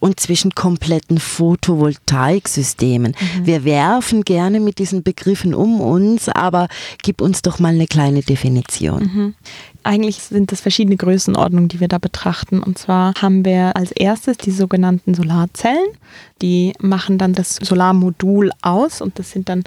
und 0.00 0.18
zwischen 0.18 0.54
kompletten 0.54 1.18
Photovoltaiksystemen. 1.18 3.12
Mhm. 3.12 3.46
Wir 3.46 3.64
werfen 3.64 4.22
gerne 4.24 4.58
mit 4.58 4.78
diesen 4.78 5.02
Begriffen 5.02 5.54
um 5.54 5.80
uns, 5.80 6.28
aber 6.28 6.68
gib 7.02 7.20
uns 7.20 7.42
doch 7.42 7.58
mal 7.58 7.74
eine 7.74 7.86
kleine 7.86 8.22
Definition. 8.22 9.02
Mhm. 9.02 9.34
Eigentlich 9.82 10.22
sind 10.22 10.52
das 10.52 10.60
verschiedene 10.60 10.96
Größenordnungen, 10.96 11.68
die 11.68 11.80
wir 11.80 11.88
da 11.88 11.98
betrachten. 11.98 12.62
Und 12.62 12.78
zwar 12.78 13.14
haben 13.20 13.44
wir 13.44 13.76
als 13.76 13.92
erstes 13.92 14.36
die 14.36 14.50
sogenannten 14.50 15.14
Solarzellen. 15.14 15.88
Die 16.42 16.72
machen 16.80 17.18
dann 17.18 17.34
das 17.34 17.56
Solarmodul 17.56 18.50
aus 18.62 19.00
und 19.00 19.18
das 19.18 19.30
sind 19.30 19.48
dann 19.48 19.64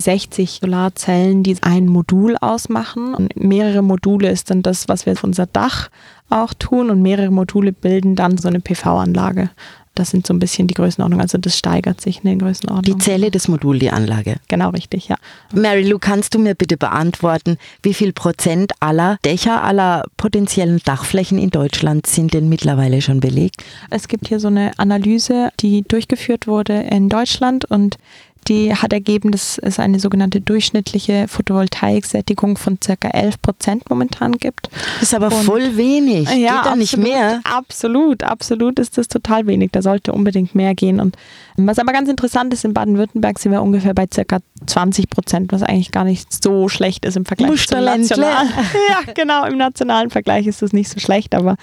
60 0.00 0.60
Solarzellen, 0.62 1.42
die 1.42 1.56
ein 1.62 1.86
Modul 1.86 2.36
ausmachen. 2.40 3.14
Und 3.14 3.36
mehrere 3.36 3.82
Module 3.82 4.30
ist 4.30 4.50
dann 4.50 4.62
das, 4.62 4.88
was 4.88 5.06
wir 5.06 5.12
auf 5.12 5.24
unser 5.24 5.46
Dach 5.46 5.90
auch 6.30 6.54
tun 6.54 6.90
und 6.90 7.02
mehrere 7.02 7.30
Module 7.30 7.72
bilden 7.72 8.14
dann 8.14 8.38
so 8.38 8.48
eine 8.48 8.60
PV-Anlage. 8.60 9.50
Das 9.96 10.10
sind 10.10 10.26
so 10.26 10.32
ein 10.32 10.38
bisschen 10.38 10.68
die 10.68 10.74
Größenordnungen. 10.74 11.20
Also 11.20 11.36
das 11.36 11.58
steigert 11.58 12.00
sich 12.00 12.18
in 12.18 12.30
den 12.30 12.38
Größenordnungen. 12.38 12.98
Die 12.98 13.04
Zelle, 13.04 13.30
das 13.30 13.48
Modul, 13.48 13.80
die 13.80 13.90
Anlage. 13.90 14.36
Genau, 14.48 14.70
richtig, 14.70 15.08
ja. 15.08 15.16
Mary 15.52 15.82
Lou, 15.82 15.98
kannst 15.98 16.34
du 16.34 16.38
mir 16.38 16.54
bitte 16.54 16.76
beantworten, 16.76 17.58
wie 17.82 17.92
viel 17.92 18.12
Prozent 18.12 18.72
aller 18.78 19.18
Dächer, 19.24 19.64
aller 19.64 20.04
potenziellen 20.16 20.80
Dachflächen 20.84 21.38
in 21.38 21.50
Deutschland 21.50 22.06
sind 22.06 22.32
denn 22.32 22.48
mittlerweile 22.48 23.02
schon 23.02 23.20
belegt? 23.20 23.64
Es 23.90 24.06
gibt 24.06 24.28
hier 24.28 24.38
so 24.38 24.46
eine 24.46 24.70
Analyse, 24.78 25.50
die 25.58 25.82
durchgeführt 25.82 26.46
wurde 26.46 26.74
in 26.74 27.08
Deutschland 27.08 27.64
und 27.64 27.98
die 28.48 28.74
hat 28.74 28.92
ergeben, 28.92 29.30
dass 29.30 29.58
es 29.58 29.78
eine 29.78 30.00
sogenannte 30.00 30.40
durchschnittliche 30.40 31.26
Photovoltaiksättigung 31.28 32.56
von 32.56 32.78
circa 32.82 33.08
11 33.08 33.42
Prozent 33.42 33.90
momentan 33.90 34.32
gibt. 34.32 34.68
Das 34.94 35.04
ist 35.04 35.14
aber 35.14 35.26
und 35.26 35.44
voll 35.44 35.76
wenig. 35.76 36.28
Ja, 36.28 36.34
Geht 36.34 36.48
da 36.48 36.56
absolut, 36.58 36.78
nicht 36.78 36.96
mehr? 36.96 37.40
Absolut, 37.44 38.22
absolut 38.22 38.78
ist 38.78 38.98
das 38.98 39.08
total 39.08 39.46
wenig. 39.46 39.70
Da 39.72 39.82
sollte 39.82 40.12
unbedingt 40.12 40.54
mehr 40.54 40.74
gehen. 40.74 41.00
Und 41.00 41.16
was 41.56 41.78
aber 41.78 41.92
ganz 41.92 42.08
interessant 42.08 42.52
ist, 42.54 42.64
in 42.64 42.74
Baden-Württemberg 42.74 43.38
sind 43.38 43.52
wir 43.52 43.62
ungefähr 43.62 43.94
bei 43.94 44.06
circa 44.12 44.38
20 44.66 45.10
Prozent, 45.10 45.52
was 45.52 45.62
eigentlich 45.62 45.90
gar 45.90 46.04
nicht 46.04 46.42
so 46.42 46.68
schlecht 46.68 47.04
ist 47.04 47.16
im 47.16 47.24
Vergleich 47.24 47.66
zum 47.66 47.84
nationalen. 47.84 48.48
ja, 48.88 49.12
genau, 49.14 49.44
im 49.46 49.58
nationalen 49.58 50.10
Vergleich 50.10 50.46
ist 50.46 50.62
das 50.62 50.72
nicht 50.72 50.90
so 50.90 50.98
schlecht, 50.98 51.34
aber 51.34 51.56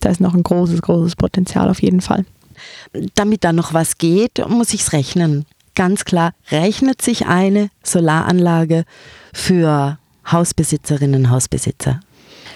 da 0.00 0.10
ist 0.10 0.20
noch 0.20 0.34
ein 0.34 0.42
großes, 0.42 0.82
großes 0.82 1.16
Potenzial 1.16 1.68
auf 1.68 1.82
jeden 1.82 2.00
Fall. 2.00 2.24
Damit 3.14 3.44
da 3.44 3.52
noch 3.52 3.72
was 3.72 3.98
geht, 3.98 4.46
muss 4.48 4.74
ich 4.74 4.82
es 4.82 4.92
rechnen 4.92 5.46
ganz 5.80 6.04
klar, 6.04 6.34
rechnet 6.50 7.00
sich 7.00 7.24
eine 7.24 7.70
Solaranlage 7.82 8.84
für 9.32 9.96
Hausbesitzerinnen 10.30 11.24
und 11.24 11.30
Hausbesitzer? 11.30 12.00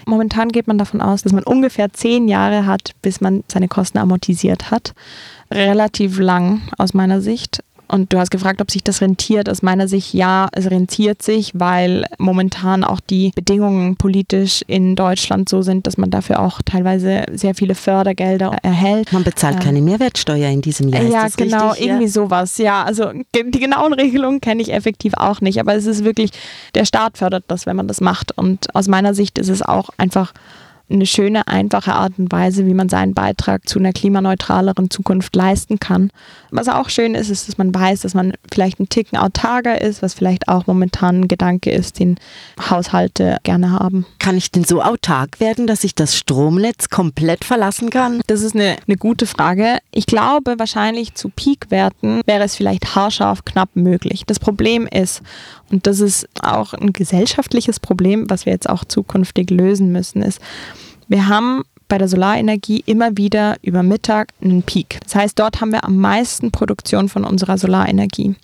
Momentan 0.05 0.51
geht 0.51 0.67
man 0.67 0.77
davon 0.77 1.01
aus, 1.01 1.23
dass 1.23 1.33
man 1.33 1.43
ungefähr 1.43 1.91
zehn 1.91 2.29
Jahre 2.29 2.67
hat, 2.67 2.91
bis 3.01 3.23
man 3.23 3.43
seine 3.51 3.69
Kosten 3.69 3.97
amortisiert 3.97 4.71
hat. 4.71 4.93
Relativ 5.51 6.19
lang 6.19 6.69
aus 6.77 6.93
meiner 6.93 7.23
Sicht. 7.23 7.65
Und 7.87 8.13
du 8.13 8.19
hast 8.19 8.31
gefragt, 8.31 8.61
ob 8.61 8.71
sich 8.71 8.83
das 8.83 9.01
rentiert. 9.01 9.49
Aus 9.49 9.63
meiner 9.63 9.89
Sicht 9.89 10.15
ja, 10.15 10.49
es 10.53 10.71
rentiert 10.71 11.23
sich, 11.23 11.53
weil 11.55 12.07
momentan 12.19 12.83
auch 12.85 13.01
die 13.01 13.33
Bedingungen 13.35 13.97
politisch 13.97 14.63
in 14.67 14.97
Deutschland 14.97 15.49
so 15.49 15.63
sind, 15.63 15.87
dass 15.87 15.97
man 15.97 16.11
dafür 16.11 16.41
auch 16.41 16.63
teilweise 16.63 17.25
sehr 17.33 17.55
viele 17.55 17.75
Fördergelder 17.75 18.57
erhält. 18.63 19.13
Man 19.13 19.25
bezahlt 19.25 19.57
ähm, 19.57 19.61
keine 19.61 19.83
Mehrwertsteuer 19.83 20.51
in 20.51 20.63
diesem 20.63 20.89
Jahr. 20.89 21.03
ja, 21.03 21.29
genau, 21.37 21.71
richtig? 21.71 21.87
irgendwie 21.87 22.05
ja. 22.05 22.11
sowas. 22.11 22.59
Ja, 22.59 22.85
also 22.85 23.11
die 23.35 23.61
genauen 23.61 23.93
Regelungen 23.93 24.41
kenne 24.41 24.63
ich 24.63 24.73
effektiv 24.73 25.13
auch 25.17 25.41
nicht, 25.41 25.61
aber 25.61 25.75
es 25.75 25.87
ist 25.87 26.05
wirklich, 26.05 26.31
der 26.75 26.85
Staat 26.85 27.19
fördert 27.19 27.45
das, 27.49 27.67
wenn 27.67 27.77
man 27.77 27.89
das 27.89 28.01
macht. 28.01 28.37
Und 28.37 28.75
aus 28.75 28.89
meiner 28.89 29.15
Sicht 29.15 29.39
ist 29.39 29.49
es 29.49 29.63
auch 29.63 29.91
einfach 29.99 30.33
eine 30.91 31.07
schöne, 31.07 31.49
einfache 31.49 31.95
Art 31.95 32.19
und 32.19 32.31
Weise, 32.31 32.67
wie 32.67 32.75
man 32.75 32.89
seinen 32.89 33.15
Beitrag 33.15 33.69
zu 33.69 33.79
einer 33.79 33.93
klimaneutraleren 33.93 34.91
Zukunft 34.91 35.35
leisten 35.35 35.81
kann. 35.81 36.11
Was 36.51 36.69
auch 36.69 36.89
schön 36.89 37.15
ist, 37.15 37.31
ist, 37.31 37.49
dass 37.49 37.59
man 37.59 37.75
weiß, 37.75 38.01
dass 38.01 38.15
man 38.15 38.35
vielleicht 38.53 38.79
ein 38.81 38.89
Ticken 38.89 39.19
autarker 39.19 39.81
ist, 39.81 40.03
was 40.03 40.15
vielleicht 40.15 40.49
auch 40.49 40.67
momentan 40.67 41.23
ein 41.23 41.29
Gedanke 41.29 41.71
ist, 41.71 41.99
den 41.99 42.17
Haushalte 42.71 43.39
gerne 43.43 43.71
haben. 43.71 44.07
Kann 44.19 44.37
ich 44.37 44.51
denn 44.51 44.65
so 44.65 44.83
autark 44.83 45.41
werden, 45.41 45.67
dass 45.67 45.85
ich 45.85 45.95
das 45.95 46.17
Stromnetz 46.17 46.91
komplett 46.91 47.45
verlassen 47.45 47.91
kann? 47.91 48.21
Das 48.27 48.43
ist 48.43 48.55
eine, 48.55 48.77
eine 48.87 48.97
gute 48.97 49.27
Frage. 49.27 49.79
Ich 49.91 50.07
glaube, 50.07 50.57
wahrscheinlich 50.59 51.15
zu 51.15 51.31
Peakwerten 51.31 52.21
wäre 52.27 52.45
es 52.45 52.57
vielleicht 52.57 52.95
haarscharf 52.95 53.45
knapp 53.45 53.71
möglich. 53.75 54.25
Das 54.27 54.39
Problem 54.39 54.87
ist, 54.87 55.23
und 55.71 55.87
das 55.87 56.01
ist 56.01 56.29
auch 56.43 56.75
ein 56.75 56.93
gesellschaftliches 56.93 57.81
Problem, 57.81 58.29
was 58.29 58.47
wir 58.47 58.53
jetzt 58.53 58.69
auch 58.69 58.85
zukünftig 58.85 59.51
lösen 59.51 59.93
müssen, 59.93 60.23
ist, 60.23 60.41
wir 61.09 61.29
haben 61.29 61.63
bei 61.89 61.99
der 61.99 62.09
Solarenergie 62.09 62.83
immer 62.87 63.17
wieder 63.17 63.57
über 63.63 63.83
Mittag 63.83 64.29
einen 64.43 64.63
Peak. 64.63 64.99
Das 65.05 65.15
heißt, 65.15 65.39
dort 65.39 65.61
haben 65.61 65.73
wir 65.73 65.85
am 65.85 65.97
meisten 65.97 66.51
Produktion 66.51 67.09
von 67.09 67.25
unserer 67.25 67.59
Solarenergie. 67.59 68.35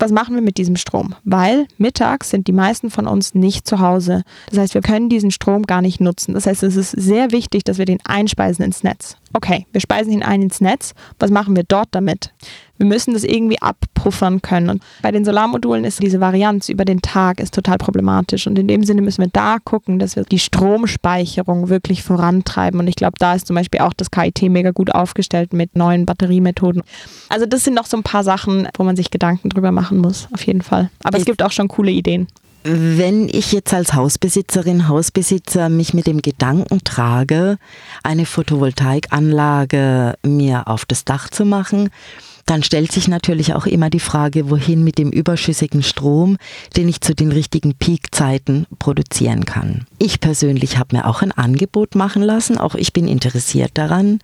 Was 0.00 0.12
machen 0.12 0.36
wir 0.36 0.42
mit 0.42 0.58
diesem 0.58 0.76
Strom? 0.76 1.14
Weil 1.24 1.66
mittags 1.76 2.30
sind 2.30 2.46
die 2.46 2.52
meisten 2.52 2.90
von 2.90 3.08
uns 3.08 3.34
nicht 3.34 3.66
zu 3.66 3.80
Hause. 3.80 4.22
Das 4.50 4.58
heißt, 4.60 4.74
wir 4.74 4.80
können 4.80 5.08
diesen 5.08 5.32
Strom 5.32 5.64
gar 5.64 5.82
nicht 5.82 6.00
nutzen. 6.00 6.34
Das 6.34 6.46
heißt, 6.46 6.62
es 6.62 6.76
ist 6.76 6.92
sehr 6.92 7.32
wichtig, 7.32 7.64
dass 7.64 7.78
wir 7.78 7.84
den 7.84 7.98
einspeisen 8.04 8.64
ins 8.64 8.84
Netz. 8.84 9.16
Okay, 9.32 9.66
wir 9.72 9.80
speisen 9.80 10.12
ihn 10.12 10.22
ein 10.22 10.42
ins 10.42 10.60
Netz. 10.60 10.94
Was 11.18 11.30
machen 11.30 11.54
wir 11.54 11.64
dort 11.64 11.88
damit? 11.92 12.32
Wir 12.78 12.86
müssen 12.86 13.12
das 13.12 13.24
irgendwie 13.24 13.60
abpuffern 13.60 14.40
können. 14.40 14.70
Und 14.70 14.82
bei 15.02 15.10
den 15.10 15.24
Solarmodulen 15.24 15.84
ist 15.84 16.02
diese 16.02 16.20
Varianz 16.20 16.68
über 16.68 16.84
den 16.84 17.02
Tag 17.02 17.40
ist 17.40 17.52
total 17.54 17.76
problematisch. 17.76 18.46
Und 18.46 18.58
in 18.58 18.68
dem 18.68 18.84
Sinne 18.84 19.02
müssen 19.02 19.22
wir 19.22 19.30
da 19.32 19.58
gucken, 19.62 19.98
dass 19.98 20.16
wir 20.16 20.24
die 20.24 20.38
Stromspeicherung 20.38 21.68
wirklich 21.68 22.02
vorantreiben. 22.02 22.80
Und 22.80 22.86
ich 22.86 22.96
glaube, 22.96 23.16
da 23.18 23.34
ist 23.34 23.46
zum 23.46 23.56
Beispiel 23.56 23.80
auch 23.80 23.92
das 23.92 24.10
KIT 24.10 24.42
mega 24.42 24.70
gut 24.70 24.94
aufgestellt 24.94 25.52
mit 25.52 25.76
neuen 25.76 26.06
Batteriemethoden. 26.06 26.82
Also 27.28 27.46
das 27.46 27.64
sind 27.64 27.74
noch 27.74 27.86
so 27.86 27.96
ein 27.96 28.04
paar 28.04 28.24
Sachen, 28.24 28.68
wo 28.76 28.84
man 28.84 28.96
sich 28.96 29.10
Gedanken 29.10 29.50
drüber 29.50 29.72
machen 29.72 29.98
muss, 29.98 30.28
auf 30.32 30.46
jeden 30.46 30.62
Fall. 30.62 30.90
Aber 31.02 31.18
es 31.18 31.24
gibt 31.24 31.42
auch 31.42 31.52
schon 31.52 31.68
coole 31.68 31.90
Ideen. 31.90 32.28
Wenn 32.64 33.28
ich 33.28 33.52
jetzt 33.52 33.72
als 33.72 33.94
Hausbesitzerin, 33.94 34.88
Hausbesitzer 34.88 35.68
mich 35.68 35.94
mit 35.94 36.06
dem 36.06 36.20
Gedanken 36.22 36.82
trage, 36.84 37.58
eine 38.02 38.26
Photovoltaikanlage 38.26 40.14
mir 40.26 40.68
auf 40.68 40.84
das 40.84 41.04
Dach 41.04 41.28
zu 41.30 41.44
machen, 41.44 41.90
dann 42.46 42.62
stellt 42.62 42.90
sich 42.92 43.08
natürlich 43.08 43.54
auch 43.54 43.66
immer 43.66 43.90
die 43.90 44.00
Frage, 44.00 44.48
wohin 44.48 44.82
mit 44.82 44.96
dem 44.96 45.10
überschüssigen 45.10 45.82
Strom, 45.82 46.38
den 46.76 46.88
ich 46.88 47.02
zu 47.02 47.14
den 47.14 47.30
richtigen 47.30 47.74
Peakzeiten 47.74 48.66
produzieren 48.78 49.44
kann. 49.44 49.86
Ich 49.98 50.18
persönlich 50.18 50.78
habe 50.78 50.96
mir 50.96 51.06
auch 51.06 51.20
ein 51.20 51.32
Angebot 51.32 51.94
machen 51.94 52.22
lassen, 52.22 52.56
auch 52.56 52.74
ich 52.74 52.94
bin 52.94 53.06
interessiert 53.06 53.72
daran 53.74 54.20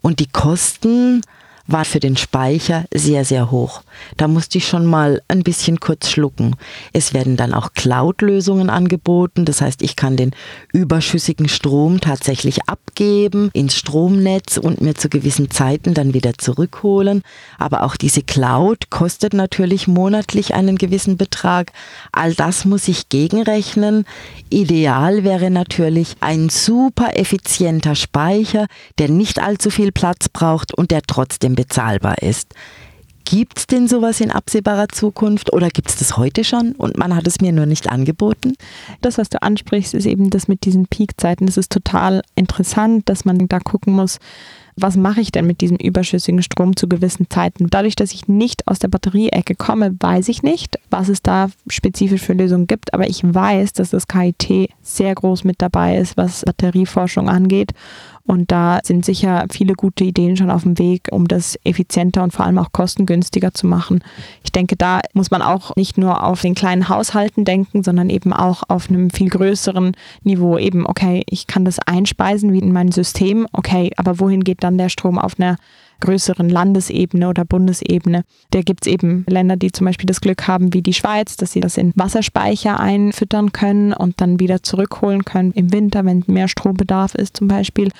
und 0.00 0.20
die 0.20 0.28
Kosten 0.28 1.20
war 1.66 1.84
für 1.84 2.00
den 2.00 2.16
Speicher 2.16 2.84
sehr, 2.94 3.24
sehr 3.24 3.50
hoch. 3.50 3.82
Da 4.16 4.28
musste 4.28 4.58
ich 4.58 4.68
schon 4.68 4.86
mal 4.86 5.22
ein 5.28 5.42
bisschen 5.42 5.80
kurz 5.80 6.10
schlucken. 6.10 6.56
Es 6.92 7.12
werden 7.12 7.36
dann 7.36 7.52
auch 7.52 7.72
Cloud-Lösungen 7.72 8.70
angeboten. 8.70 9.44
Das 9.44 9.60
heißt, 9.60 9.82
ich 9.82 9.96
kann 9.96 10.16
den 10.16 10.30
überschüssigen 10.72 11.48
Strom 11.48 12.00
tatsächlich 12.00 12.68
abgeben 12.68 13.50
ins 13.52 13.74
Stromnetz 13.76 14.56
und 14.56 14.80
mir 14.80 14.94
zu 14.94 15.08
gewissen 15.08 15.50
Zeiten 15.50 15.94
dann 15.94 16.14
wieder 16.14 16.34
zurückholen. 16.38 17.22
Aber 17.58 17.82
auch 17.82 17.96
diese 17.96 18.22
Cloud 18.22 18.90
kostet 18.90 19.34
natürlich 19.34 19.88
monatlich 19.88 20.54
einen 20.54 20.78
gewissen 20.78 21.16
Betrag. 21.16 21.72
All 22.12 22.34
das 22.34 22.64
muss 22.64 22.86
ich 22.88 23.08
gegenrechnen. 23.08 24.04
Ideal 24.50 25.24
wäre 25.24 25.50
natürlich 25.50 26.16
ein 26.20 26.48
super 26.48 27.16
effizienter 27.16 27.94
Speicher, 27.94 28.66
der 28.98 29.08
nicht 29.08 29.42
allzu 29.42 29.70
viel 29.70 29.90
Platz 29.90 30.28
braucht 30.28 30.72
und 30.72 30.90
der 30.90 31.02
trotzdem 31.02 31.55
bezahlbar 31.56 32.22
ist. 32.22 32.54
Gibt 33.24 33.58
es 33.58 33.66
denn 33.66 33.88
sowas 33.88 34.20
in 34.20 34.30
absehbarer 34.30 34.88
Zukunft 34.88 35.52
oder 35.52 35.68
gibt 35.68 35.88
es 35.88 35.96
das 35.96 36.16
heute 36.16 36.44
schon 36.44 36.72
und 36.76 36.96
man 36.96 37.16
hat 37.16 37.26
es 37.26 37.40
mir 37.40 37.50
nur 37.50 37.66
nicht 37.66 37.90
angeboten? 37.90 38.54
Das, 39.00 39.18
was 39.18 39.28
du 39.28 39.42
ansprichst, 39.42 39.94
ist 39.94 40.06
eben 40.06 40.30
das 40.30 40.46
mit 40.46 40.64
diesen 40.64 40.86
Peakzeiten. 40.86 41.46
Das 41.46 41.56
ist 41.56 41.72
total 41.72 42.22
interessant, 42.36 43.08
dass 43.08 43.24
man 43.24 43.48
da 43.48 43.58
gucken 43.58 43.94
muss, 43.94 44.18
was 44.76 44.96
mache 44.96 45.20
ich 45.20 45.32
denn 45.32 45.46
mit 45.46 45.60
diesem 45.60 45.76
überschüssigen 45.76 46.42
Strom 46.42 46.76
zu 46.76 46.88
gewissen 46.88 47.28
Zeiten? 47.30 47.68
Dadurch, 47.70 47.96
dass 47.96 48.12
ich 48.12 48.28
nicht 48.28 48.68
aus 48.68 48.78
der 48.78 48.88
Batterieecke 48.88 49.54
komme, 49.54 49.96
weiß 49.98 50.28
ich 50.28 50.42
nicht, 50.42 50.78
was 50.90 51.08
es 51.08 51.22
da 51.22 51.48
spezifisch 51.68 52.22
für 52.22 52.34
Lösungen 52.34 52.66
gibt, 52.66 52.92
aber 52.92 53.08
ich 53.08 53.22
weiß, 53.22 53.72
dass 53.72 53.90
das 53.90 54.06
KIT 54.06 54.70
sehr 54.82 55.14
groß 55.14 55.44
mit 55.44 55.62
dabei 55.62 55.96
ist, 55.98 56.16
was 56.16 56.44
Batterieforschung 56.44 57.28
angeht 57.28 57.72
und 58.26 58.50
da 58.50 58.80
sind 58.82 59.04
sicher 59.04 59.46
viele 59.50 59.74
gute 59.74 60.04
Ideen 60.04 60.36
schon 60.36 60.50
auf 60.50 60.64
dem 60.64 60.78
Weg, 60.78 61.08
um 61.12 61.28
das 61.28 61.58
effizienter 61.64 62.24
und 62.24 62.32
vor 62.32 62.44
allem 62.44 62.58
auch 62.58 62.72
kostengünstiger 62.72 63.54
zu 63.54 63.66
machen. 63.66 64.02
Ich 64.42 64.50
denke, 64.50 64.76
da 64.76 65.00
muss 65.14 65.30
man 65.30 65.42
auch 65.42 65.76
nicht 65.76 65.96
nur 65.96 66.24
auf 66.24 66.42
den 66.42 66.54
kleinen 66.54 66.88
Haushalten 66.88 67.44
denken, 67.44 67.84
sondern 67.84 68.10
eben 68.10 68.32
auch 68.32 68.64
auf 68.68 68.88
einem 68.88 69.10
viel 69.10 69.28
größeren 69.28 69.96
Niveau. 70.24 70.58
Eben, 70.58 70.86
okay, 70.86 71.22
ich 71.30 71.46
kann 71.46 71.64
das 71.64 71.78
einspeisen 71.78 72.52
wie 72.52 72.58
in 72.58 72.72
mein 72.72 72.90
System, 72.90 73.46
okay, 73.52 73.92
aber 73.96 74.18
wohin 74.18 74.42
geht 74.42 74.62
dann 74.66 74.78
der 74.78 74.88
Strom 74.88 75.18
auf 75.18 75.38
einer 75.38 75.56
größeren 76.00 76.48
Landesebene 76.48 77.28
oder 77.28 77.44
Bundesebene. 77.44 78.24
Da 78.50 78.60
gibt 78.60 78.86
es 78.86 78.92
eben 78.92 79.24
Länder, 79.28 79.56
die 79.56 79.72
zum 79.72 79.86
Beispiel 79.86 80.06
das 80.06 80.20
Glück 80.20 80.46
haben, 80.46 80.74
wie 80.74 80.82
die 80.82 80.92
Schweiz, 80.92 81.36
dass 81.36 81.52
sie 81.52 81.60
das 81.60 81.76
in 81.76 81.92
Wasserspeicher 81.96 82.78
einfüttern 82.78 83.52
können 83.52 83.92
und 83.92 84.20
dann 84.20 84.38
wieder 84.40 84.62
zurückholen 84.62 85.24
können 85.24 85.52
im 85.52 85.72
Winter, 85.72 86.04
wenn 86.04 86.24
mehr 86.26 86.48
Strombedarf 86.48 87.14
ist 87.14 87.36
zum 87.36 87.48
Beispiel. 87.48 87.90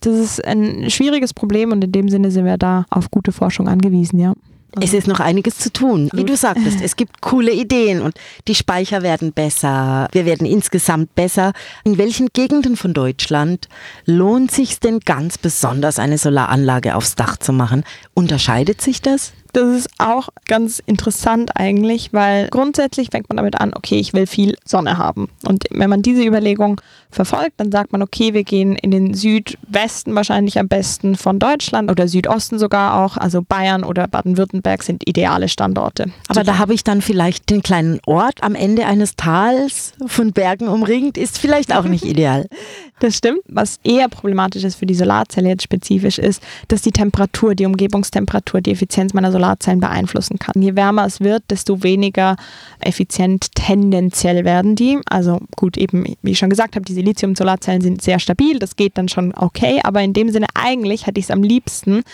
Das 0.00 0.18
ist 0.18 0.44
ein 0.44 0.90
schwieriges 0.90 1.32
Problem 1.32 1.70
und 1.70 1.84
in 1.84 1.92
dem 1.92 2.08
Sinne 2.08 2.30
sind 2.30 2.44
wir 2.44 2.58
da 2.58 2.86
auf 2.90 3.10
gute 3.10 3.32
Forschung 3.32 3.68
angewiesen, 3.68 4.18
ja. 4.18 4.34
Es 4.80 4.92
ist 4.92 5.06
noch 5.06 5.20
einiges 5.20 5.58
zu 5.58 5.72
tun. 5.72 6.08
Wie 6.12 6.24
du 6.24 6.36
sagtest, 6.36 6.80
es 6.82 6.96
gibt 6.96 7.20
coole 7.20 7.52
Ideen 7.52 8.02
und 8.02 8.14
die 8.48 8.54
Speicher 8.54 9.02
werden 9.02 9.32
besser. 9.32 10.08
Wir 10.12 10.24
werden 10.24 10.46
insgesamt 10.46 11.14
besser. 11.14 11.52
In 11.84 11.98
welchen 11.98 12.28
Gegenden 12.32 12.76
von 12.76 12.94
Deutschland 12.94 13.68
lohnt 14.04 14.50
sich 14.50 14.80
denn 14.80 15.00
ganz 15.00 15.38
besonders, 15.38 15.98
eine 15.98 16.18
Solaranlage 16.18 16.96
aufs 16.96 17.14
Dach 17.14 17.36
zu 17.36 17.52
machen? 17.52 17.84
Unterscheidet 18.14 18.80
sich 18.80 19.00
das? 19.00 19.32
Das 19.54 19.68
ist 19.68 19.88
auch 19.98 20.30
ganz 20.48 20.82
interessant 20.84 21.52
eigentlich, 21.54 22.12
weil 22.12 22.48
grundsätzlich 22.48 23.10
fängt 23.12 23.28
man 23.28 23.36
damit 23.36 23.60
an, 23.60 23.72
okay, 23.72 24.00
ich 24.00 24.12
will 24.12 24.26
viel 24.26 24.56
Sonne 24.64 24.98
haben. 24.98 25.28
Und 25.46 25.66
wenn 25.70 25.88
man 25.88 26.02
diese 26.02 26.24
Überlegung 26.24 26.80
verfolgt, 27.08 27.52
dann 27.58 27.70
sagt 27.70 27.92
man, 27.92 28.02
okay, 28.02 28.34
wir 28.34 28.42
gehen 28.42 28.74
in 28.74 28.90
den 28.90 29.14
Südwesten 29.14 30.16
wahrscheinlich 30.16 30.58
am 30.58 30.66
besten 30.66 31.14
von 31.14 31.38
Deutschland 31.38 31.88
oder 31.88 32.08
Südosten 32.08 32.58
sogar 32.58 33.04
auch. 33.04 33.16
Also 33.16 33.42
Bayern 33.42 33.84
oder 33.84 34.08
Baden-Württemberg 34.08 34.82
sind 34.82 35.06
ideale 35.06 35.48
Standorte. 35.48 36.10
Aber 36.26 36.42
da 36.42 36.58
habe 36.58 36.74
ich 36.74 36.82
dann 36.82 37.00
vielleicht 37.00 37.48
den 37.48 37.62
kleinen 37.62 38.00
Ort 38.06 38.42
am 38.42 38.56
Ende 38.56 38.86
eines 38.86 39.14
Tals 39.14 39.92
von 40.04 40.32
Bergen 40.32 40.66
umringt, 40.66 41.16
ist 41.16 41.38
vielleicht 41.38 41.72
auch 41.72 41.84
nicht 41.84 42.04
ideal. 42.04 42.48
Das 43.00 43.16
stimmt. 43.16 43.40
Was 43.46 43.80
eher 43.82 44.08
problematisch 44.08 44.62
ist 44.62 44.76
für 44.76 44.86
die 44.86 44.94
Solarzelle 44.94 45.48
jetzt 45.48 45.64
spezifisch 45.64 46.18
ist, 46.18 46.42
dass 46.68 46.82
die 46.82 46.92
Temperatur, 46.92 47.54
die 47.54 47.66
Umgebungstemperatur, 47.66 48.60
die 48.60 48.70
Effizienz 48.70 49.14
meiner 49.14 49.32
Solarzellen 49.32 49.80
beeinflussen 49.80 50.38
kann. 50.38 50.62
Je 50.62 50.76
wärmer 50.76 51.04
es 51.04 51.20
wird, 51.20 51.42
desto 51.50 51.82
weniger 51.82 52.36
effizient 52.80 53.54
tendenziell 53.54 54.44
werden 54.44 54.76
die. 54.76 55.00
Also 55.06 55.40
gut, 55.56 55.76
eben, 55.76 56.04
wie 56.22 56.30
ich 56.30 56.38
schon 56.38 56.50
gesagt 56.50 56.76
habe, 56.76 56.84
die 56.84 56.94
Silizium-Solarzellen 56.94 57.82
sind 57.82 58.00
sehr 58.00 58.20
stabil, 58.20 58.58
das 58.58 58.76
geht 58.76 58.96
dann 58.96 59.08
schon 59.08 59.34
okay, 59.34 59.80
aber 59.82 60.00
in 60.00 60.12
dem 60.12 60.30
Sinne 60.30 60.46
eigentlich 60.54 61.06
hätte 61.06 61.18
ich 61.18 61.26
es 61.26 61.30
am 61.32 61.42
liebsten 61.42 62.04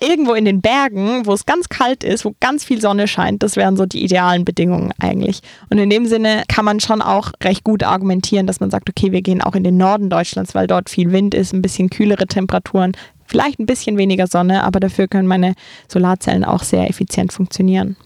irgendwo 0.00 0.34
in 0.34 0.44
den 0.44 0.60
Bergen, 0.60 1.26
wo 1.26 1.32
es 1.32 1.46
ganz 1.46 1.68
kalt 1.68 2.04
ist, 2.04 2.24
wo 2.24 2.34
ganz 2.40 2.64
viel 2.64 2.80
Sonne 2.80 3.08
scheint, 3.08 3.42
das 3.42 3.56
wären 3.56 3.76
so 3.76 3.86
die 3.86 4.04
idealen 4.04 4.44
Bedingungen 4.44 4.92
eigentlich. 4.98 5.40
Und 5.70 5.78
in 5.78 5.90
dem 5.90 6.06
Sinne 6.06 6.44
kann 6.48 6.64
man 6.64 6.80
schon 6.80 7.02
auch 7.02 7.32
recht 7.42 7.64
gut 7.64 7.82
argumentieren, 7.82 8.46
dass 8.46 8.60
man 8.60 8.70
sagt, 8.70 8.88
okay, 8.88 9.12
wir 9.12 9.22
gehen 9.22 9.40
auch 9.40 9.54
in 9.54 9.64
den 9.64 9.76
Norden 9.76 10.10
Deutschlands, 10.10 10.23
weil 10.54 10.66
dort 10.66 10.90
viel 10.90 11.12
Wind 11.12 11.34
ist, 11.34 11.52
ein 11.52 11.62
bisschen 11.62 11.90
kühlere 11.90 12.26
Temperaturen, 12.26 12.92
vielleicht 13.26 13.58
ein 13.58 13.66
bisschen 13.66 13.98
weniger 13.98 14.26
Sonne, 14.26 14.64
aber 14.64 14.80
dafür 14.80 15.08
können 15.08 15.28
meine 15.28 15.54
Solarzellen 15.88 16.44
auch 16.44 16.62
sehr 16.62 16.88
effizient 16.88 17.32
funktionieren. 17.32 17.96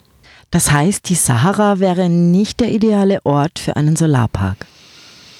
Das 0.50 0.70
heißt, 0.70 1.08
die 1.08 1.14
Sahara 1.14 1.78
wäre 1.78 2.08
nicht 2.08 2.60
der 2.60 2.72
ideale 2.72 3.24
Ort 3.24 3.58
für 3.58 3.76
einen 3.76 3.96
Solarpark. 3.96 4.66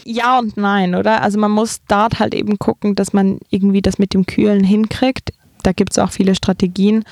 Ja 0.04 0.38
und 0.38 0.56
nein, 0.56 0.94
oder? 0.94 1.22
Also 1.22 1.38
man 1.38 1.50
muss 1.50 1.80
dort 1.88 2.18
halt 2.18 2.34
eben 2.34 2.58
gucken, 2.58 2.94
dass 2.94 3.12
man 3.12 3.38
irgendwie 3.50 3.82
das 3.82 3.98
mit 3.98 4.14
dem 4.14 4.26
Kühlen 4.26 4.64
hinkriegt. 4.64 5.32
Da 5.62 5.72
gibt 5.72 5.92
es 5.92 5.98
auch 5.98 6.10
viele 6.10 6.34
Strategien 6.34 7.04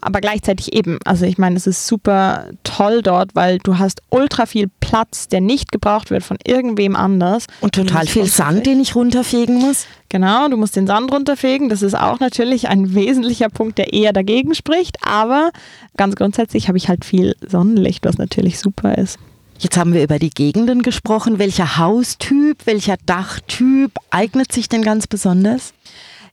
aber 0.00 0.20
gleichzeitig 0.20 0.72
eben, 0.72 0.98
also 1.04 1.26
ich 1.26 1.38
meine, 1.38 1.56
es 1.56 1.66
ist 1.66 1.86
super 1.86 2.48
toll 2.64 3.02
dort, 3.02 3.34
weil 3.34 3.58
du 3.58 3.78
hast 3.78 4.02
ultra 4.10 4.46
viel 4.46 4.68
Platz, 4.90 5.28
der 5.28 5.40
nicht 5.40 5.70
gebraucht 5.70 6.10
wird 6.10 6.24
von 6.24 6.36
irgendwem 6.44 6.96
anders. 6.96 7.46
Und 7.60 7.76
total 7.76 8.08
viel 8.08 8.26
Sand, 8.26 8.66
den 8.66 8.80
ich 8.80 8.96
runterfegen 8.96 9.54
muss. 9.54 9.86
Genau, 10.08 10.48
du 10.48 10.56
musst 10.56 10.74
den 10.74 10.88
Sand 10.88 11.12
runterfegen. 11.12 11.68
Das 11.68 11.82
ist 11.82 11.94
auch 11.94 12.18
natürlich 12.18 12.68
ein 12.68 12.92
wesentlicher 12.92 13.50
Punkt, 13.50 13.78
der 13.78 13.92
eher 13.92 14.12
dagegen 14.12 14.52
spricht. 14.52 14.96
Aber 15.06 15.50
ganz 15.96 16.16
grundsätzlich 16.16 16.66
habe 16.66 16.76
ich 16.76 16.88
halt 16.88 17.04
viel 17.04 17.36
Sonnenlicht, 17.46 18.04
was 18.04 18.18
natürlich 18.18 18.58
super 18.58 18.98
ist. 18.98 19.20
Jetzt 19.60 19.76
haben 19.76 19.94
wir 19.94 20.02
über 20.02 20.18
die 20.18 20.30
Gegenden 20.30 20.82
gesprochen. 20.82 21.38
Welcher 21.38 21.76
Haustyp, 21.76 22.66
welcher 22.66 22.96
Dachtyp 23.06 23.92
eignet 24.10 24.50
sich 24.50 24.68
denn 24.68 24.82
ganz 24.82 25.06
besonders? 25.06 25.72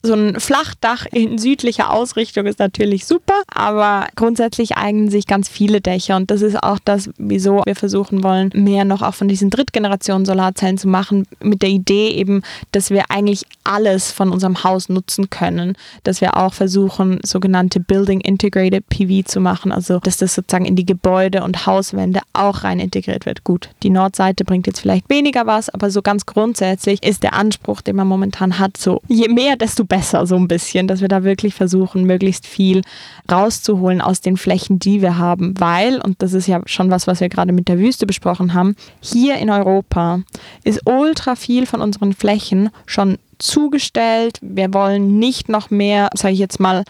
So 0.02 0.14
ein 0.14 0.38
Flachdach 0.38 1.06
in 1.10 1.38
südlicher 1.38 1.92
Ausrichtung 1.92 2.46
ist 2.46 2.58
natürlich 2.58 3.04
super, 3.04 3.42
aber 3.52 4.06
grundsätzlich 4.14 4.76
eignen 4.76 5.10
sich 5.10 5.26
ganz 5.26 5.48
viele 5.48 5.80
Dächer 5.80 6.16
und 6.16 6.30
das 6.30 6.42
ist 6.42 6.62
auch 6.62 6.78
das, 6.84 7.10
wieso 7.18 7.62
wir 7.64 7.74
versuchen 7.74 8.22
wollen, 8.22 8.50
mehr 8.54 8.84
noch 8.84 9.02
auch 9.02 9.14
von 9.14 9.28
diesen 9.28 9.50
Drittgenerationen 9.50 10.24
Solarzellen 10.24 10.78
zu 10.78 10.88
machen, 10.88 11.26
mit 11.40 11.62
der 11.62 11.70
Idee 11.70 12.10
eben, 12.10 12.42
dass 12.72 12.90
wir 12.90 13.10
eigentlich 13.10 13.44
alles 13.64 14.12
von 14.12 14.30
unserem 14.30 14.62
Haus 14.62 14.88
nutzen 14.88 15.30
können, 15.30 15.74
dass 16.04 16.20
wir 16.20 16.36
auch 16.36 16.54
versuchen, 16.54 17.18
sogenannte 17.24 17.80
Building 17.80 18.20
Integrated 18.20 18.88
PV 18.88 19.26
zu 19.26 19.40
machen, 19.40 19.72
also 19.72 19.98
dass 19.98 20.16
das 20.16 20.34
sozusagen 20.34 20.64
in 20.64 20.76
die 20.76 20.86
Gebäude 20.86 21.42
und 21.42 21.66
Hauswände 21.66 22.20
auch 22.32 22.62
rein 22.62 22.78
integriert 22.78 23.26
wird. 23.26 23.42
Gut, 23.42 23.70
die 23.82 23.90
Nordseite 23.90 24.44
bringt 24.44 24.66
jetzt 24.66 24.80
vielleicht 24.80 25.10
weniger 25.10 25.46
was, 25.46 25.68
aber 25.68 25.90
so 25.90 26.02
ganz 26.02 26.24
grundsätzlich 26.24 27.02
ist 27.02 27.24
der 27.24 27.34
Anspruch, 27.34 27.80
den 27.80 27.96
man 27.96 28.06
momentan 28.06 28.58
hat, 28.58 28.76
so 28.76 29.02
je 29.08 29.28
mehr, 29.28 29.56
desto 29.56 29.87
besser 29.88 30.26
so 30.26 30.36
ein 30.36 30.48
bisschen, 30.48 30.86
dass 30.86 31.00
wir 31.00 31.08
da 31.08 31.24
wirklich 31.24 31.54
versuchen, 31.54 32.04
möglichst 32.04 32.46
viel 32.46 32.82
rauszuholen 33.30 34.00
aus 34.00 34.20
den 34.20 34.36
Flächen, 34.36 34.78
die 34.78 35.02
wir 35.02 35.18
haben, 35.18 35.54
weil, 35.58 36.00
und 36.00 36.22
das 36.22 36.32
ist 36.32 36.46
ja 36.46 36.60
schon 36.66 36.90
was, 36.90 37.06
was 37.06 37.20
wir 37.20 37.28
gerade 37.28 37.52
mit 37.52 37.68
der 37.68 37.78
Wüste 37.78 38.06
besprochen 38.06 38.54
haben, 38.54 38.76
hier 39.00 39.36
in 39.36 39.50
Europa 39.50 40.20
ist 40.64 40.82
ultra 40.86 41.34
viel 41.34 41.66
von 41.66 41.80
unseren 41.80 42.12
Flächen 42.12 42.70
schon 42.86 43.18
zugestellt. 43.38 44.38
Wir 44.42 44.74
wollen 44.74 45.18
nicht 45.18 45.48
noch 45.48 45.70
mehr, 45.70 46.10
sage 46.14 46.34
ich 46.34 46.40
jetzt 46.40 46.60
mal, 46.60 46.84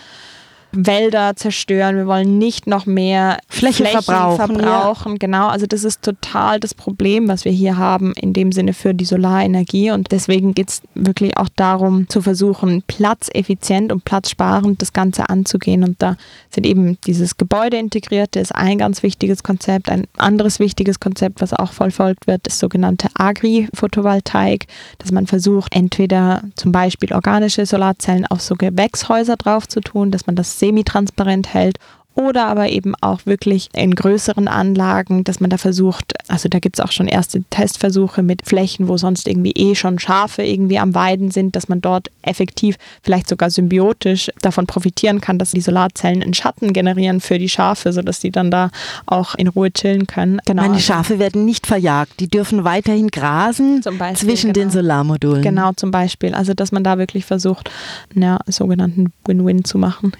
Wälder 0.72 1.34
zerstören, 1.34 1.96
wir 1.96 2.06
wollen 2.06 2.38
nicht 2.38 2.66
noch 2.66 2.84
mehr 2.84 3.38
Fläche, 3.48 3.84
Flächen 3.84 4.02
verbrauchen. 4.02 4.36
verbrauchen. 4.36 5.12
Ja. 5.12 5.18
Genau, 5.18 5.48
also 5.48 5.66
das 5.66 5.82
ist 5.84 6.02
total 6.02 6.60
das 6.60 6.74
Problem, 6.74 7.26
was 7.28 7.44
wir 7.44 7.52
hier 7.52 7.78
haben, 7.78 8.12
in 8.12 8.32
dem 8.34 8.52
Sinne 8.52 8.74
für 8.74 8.94
die 8.94 9.06
Solarenergie. 9.06 9.90
Und 9.90 10.12
deswegen 10.12 10.54
geht 10.54 10.68
es 10.68 10.82
wirklich 10.94 11.36
auch 11.38 11.48
darum, 11.56 12.08
zu 12.08 12.20
versuchen, 12.20 12.82
platzeffizient 12.86 13.92
und 13.92 14.04
platzsparend 14.04 14.82
das 14.82 14.92
Ganze 14.92 15.30
anzugehen. 15.30 15.84
Und 15.84 16.02
da 16.02 16.16
sind 16.50 16.66
eben 16.66 16.98
dieses 17.06 17.38
Gebäude 17.38 17.78
integrierte, 17.78 18.38
ist 18.38 18.54
ein 18.54 18.78
ganz 18.78 19.02
wichtiges 19.02 19.42
Konzept. 19.42 19.88
Ein 19.88 20.06
anderes 20.18 20.58
wichtiges 20.58 21.00
Konzept, 21.00 21.40
was 21.40 21.54
auch 21.54 21.72
verfolgt 21.72 22.26
wird, 22.26 22.46
ist 22.46 22.58
sogenannte 22.58 23.08
Agri-Photovoltaik, 23.14 24.66
dass 24.98 25.12
man 25.12 25.26
versucht, 25.26 25.74
entweder 25.74 26.42
zum 26.56 26.72
Beispiel 26.72 27.14
organische 27.14 27.64
Solarzellen 27.64 28.26
auf 28.26 28.42
so 28.42 28.54
Gewächshäuser 28.54 29.36
drauf 29.36 29.66
zu 29.66 29.80
tun, 29.80 30.10
dass 30.10 30.26
man 30.26 30.36
das 30.36 30.57
semitransparent 30.58 31.52
hält 31.54 31.78
oder 32.18 32.46
aber 32.46 32.68
eben 32.68 32.94
auch 33.00 33.26
wirklich 33.26 33.68
in 33.72 33.94
größeren 33.94 34.48
Anlagen, 34.48 35.22
dass 35.22 35.38
man 35.38 35.50
da 35.50 35.56
versucht, 35.56 36.14
also 36.26 36.48
da 36.48 36.58
gibt 36.58 36.76
es 36.76 36.84
auch 36.84 36.90
schon 36.90 37.06
erste 37.06 37.44
Testversuche 37.44 38.24
mit 38.24 38.44
Flächen, 38.44 38.88
wo 38.88 38.96
sonst 38.96 39.28
irgendwie 39.28 39.52
eh 39.52 39.76
schon 39.76 40.00
Schafe 40.00 40.42
irgendwie 40.42 40.80
am 40.80 40.96
Weiden 40.96 41.30
sind, 41.30 41.54
dass 41.54 41.68
man 41.68 41.80
dort 41.80 42.10
effektiv, 42.22 42.74
vielleicht 43.04 43.28
sogar 43.28 43.50
symbiotisch 43.50 44.32
davon 44.42 44.66
profitieren 44.66 45.20
kann, 45.20 45.38
dass 45.38 45.52
die 45.52 45.60
Solarzellen 45.60 46.20
einen 46.20 46.34
Schatten 46.34 46.72
generieren 46.72 47.20
für 47.20 47.38
die 47.38 47.48
Schafe, 47.48 47.92
sodass 47.92 48.18
die 48.18 48.32
dann 48.32 48.50
da 48.50 48.70
auch 49.06 49.36
in 49.36 49.46
Ruhe 49.46 49.70
chillen 49.72 50.08
können. 50.08 50.40
Genau. 50.44 50.62
Meine 50.62 50.80
Schafe 50.80 51.20
werden 51.20 51.44
nicht 51.44 51.68
verjagt, 51.68 52.18
die 52.18 52.26
dürfen 52.26 52.64
weiterhin 52.64 53.08
grasen 53.12 53.80
Beispiel, 53.96 54.16
zwischen 54.16 54.52
genau. 54.52 54.64
den 54.64 54.70
Solarmodulen. 54.72 55.42
Genau, 55.42 55.70
zum 55.76 55.92
Beispiel. 55.92 56.34
Also 56.34 56.52
dass 56.52 56.72
man 56.72 56.82
da 56.82 56.98
wirklich 56.98 57.24
versucht, 57.26 57.70
einen 58.16 58.38
sogenannten 58.48 59.12
Win-Win 59.24 59.62
zu 59.62 59.78
machen. 59.78 60.10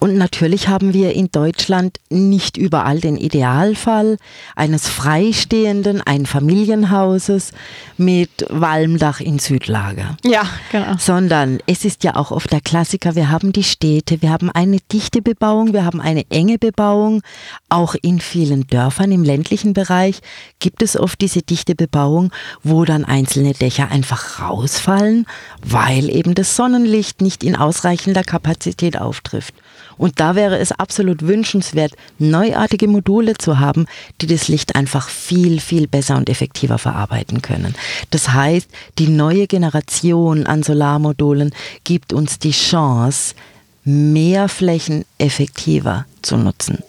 Und 0.00 0.16
natürlich 0.16 0.68
haben 0.68 0.92
wir 0.92 1.14
in 1.14 1.30
Deutschland 1.30 1.98
nicht 2.10 2.56
überall 2.56 3.00
den 3.00 3.16
Idealfall 3.16 4.18
eines 4.56 4.88
freistehenden 4.88 6.00
Einfamilienhauses 6.00 7.52
mit 7.96 8.46
Walmdach 8.48 9.20
in 9.20 9.38
Südlager. 9.38 10.16
Ja, 10.24 10.44
genau. 10.70 10.96
Sondern 10.98 11.58
es 11.66 11.84
ist 11.84 12.04
ja 12.04 12.16
auch 12.16 12.30
oft 12.30 12.50
der 12.52 12.60
Klassiker, 12.60 13.14
wir 13.14 13.30
haben 13.30 13.52
die 13.52 13.64
Städte, 13.64 14.22
wir 14.22 14.30
haben 14.30 14.50
eine 14.50 14.78
dichte 14.92 15.22
Bebauung, 15.22 15.72
wir 15.72 15.84
haben 15.84 16.00
eine 16.00 16.24
enge 16.30 16.58
Bebauung. 16.58 17.22
Auch 17.68 17.94
in 18.00 18.20
vielen 18.20 18.66
Dörfern 18.66 19.12
im 19.12 19.22
ländlichen 19.22 19.72
Bereich 19.72 20.20
gibt 20.58 20.82
es 20.82 20.96
oft 20.96 21.20
diese 21.20 21.42
dichte 21.42 21.74
Bebauung, 21.74 22.32
wo 22.62 22.84
dann 22.84 23.04
einzelne 23.04 23.52
Dächer 23.52 23.90
einfach 23.90 24.40
rausfallen, 24.40 25.26
weil 25.64 26.10
eben 26.10 26.34
das 26.34 26.56
Sonnenlicht 26.56 27.20
nicht 27.20 27.44
in 27.44 27.56
ausreichender 27.56 28.24
Kapazität 28.24 28.98
auftrifft. 28.98 29.54
Und 29.98 30.20
da 30.20 30.34
wäre 30.34 30.58
es 30.58 30.72
absolut 30.72 31.22
wünschenswert, 31.22 31.92
neuartige 32.18 32.88
Module 32.88 33.34
zu 33.34 33.58
haben, 33.58 33.86
die 34.20 34.26
das 34.26 34.48
Licht 34.48 34.74
einfach 34.74 35.08
viel, 35.08 35.60
viel 35.60 35.86
besser 35.86 36.16
und 36.16 36.28
effektiver 36.28 36.78
verarbeiten 36.78 37.42
können. 37.42 37.74
Das 38.10 38.30
heißt, 38.30 38.68
die 38.98 39.08
neue 39.08 39.46
Generation 39.46 40.46
an 40.46 40.62
Solarmodulen 40.62 41.54
gibt 41.84 42.12
uns 42.12 42.38
die 42.38 42.52
Chance, 42.52 43.34
mehr 43.84 44.48
Flächen 44.48 45.04
effektiver 45.18 46.06
zu 46.22 46.36
nutzen. 46.36 46.82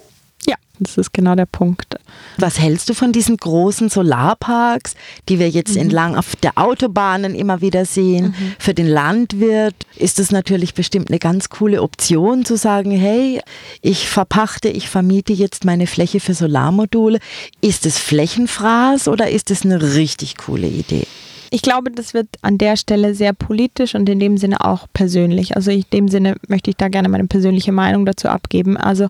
Das 0.83 0.97
ist 0.97 1.13
genau 1.13 1.35
der 1.35 1.45
Punkt. 1.45 1.95
Was 2.37 2.59
hältst 2.59 2.89
du 2.89 2.93
von 2.93 3.11
diesen 3.11 3.37
großen 3.37 3.89
Solarparks, 3.89 4.95
die 5.29 5.39
wir 5.39 5.49
jetzt 5.49 5.75
mhm. 5.75 5.81
entlang 5.81 6.15
auf 6.15 6.35
der 6.35 6.57
Autobahnen 6.57 7.35
immer 7.35 7.61
wieder 7.61 7.85
sehen? 7.85 8.35
Mhm. 8.37 8.55
Für 8.59 8.73
den 8.73 8.87
Landwirt 8.87 9.75
ist 9.95 10.19
es 10.19 10.31
natürlich 10.31 10.73
bestimmt 10.73 11.09
eine 11.09 11.19
ganz 11.19 11.49
coole 11.49 11.81
Option 11.81 12.45
zu 12.45 12.57
sagen, 12.57 12.91
hey, 12.91 13.41
ich 13.81 14.07
verpachte, 14.09 14.69
ich 14.69 14.89
vermiete 14.89 15.33
jetzt 15.33 15.65
meine 15.65 15.87
Fläche 15.87 16.19
für 16.19 16.33
Solarmodule. 16.33 17.19
Ist 17.61 17.85
es 17.85 17.97
Flächenfraß 17.97 19.07
oder 19.07 19.29
ist 19.29 19.51
es 19.51 19.63
eine 19.63 19.95
richtig 19.95 20.37
coole 20.37 20.67
Idee? 20.67 21.07
Ich 21.53 21.61
glaube, 21.61 21.91
das 21.91 22.15
wird 22.15 22.29
an 22.41 22.57
der 22.57 22.77
Stelle 22.77 23.13
sehr 23.13 23.31
politisch 23.31 23.93
und 23.93 24.09
in 24.09 24.19
dem 24.19 24.39
Sinne 24.39 24.65
auch 24.65 24.87
persönlich. 24.91 25.55
Also 25.55 25.69
in 25.69 25.85
dem 25.93 26.07
Sinne 26.07 26.35
möchte 26.47 26.71
ich 26.71 26.77
da 26.77 26.87
gerne 26.87 27.09
meine 27.09 27.27
persönliche 27.27 27.71
Meinung 27.71 28.07
dazu 28.07 28.27
abgeben. 28.27 28.75
Also 28.75 29.07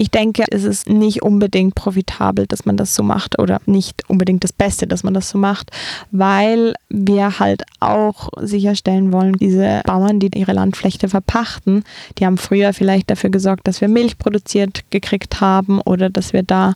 ich 0.00 0.10
denke, 0.10 0.46
es 0.50 0.64
ist 0.64 0.88
nicht 0.88 1.20
unbedingt 1.20 1.74
profitabel, 1.74 2.46
dass 2.46 2.64
man 2.64 2.78
das 2.78 2.94
so 2.94 3.02
macht 3.02 3.38
oder 3.38 3.60
nicht 3.66 4.08
unbedingt 4.08 4.42
das 4.42 4.52
Beste, 4.54 4.86
dass 4.86 5.02
man 5.02 5.12
das 5.12 5.28
so 5.28 5.36
macht, 5.36 5.72
weil 6.10 6.72
wir 6.88 7.38
halt 7.38 7.64
auch 7.80 8.30
sicherstellen 8.40 9.12
wollen, 9.12 9.34
diese 9.34 9.82
Bauern, 9.84 10.18
die 10.18 10.30
ihre 10.34 10.54
Landfläche 10.54 11.10
verpachten, 11.10 11.84
die 12.16 12.24
haben 12.24 12.38
früher 12.38 12.72
vielleicht 12.72 13.10
dafür 13.10 13.28
gesorgt, 13.28 13.68
dass 13.68 13.82
wir 13.82 13.88
Milch 13.88 14.16
produziert 14.16 14.84
gekriegt 14.88 15.42
haben 15.42 15.82
oder 15.82 16.08
dass 16.08 16.32
wir 16.32 16.44
da 16.44 16.72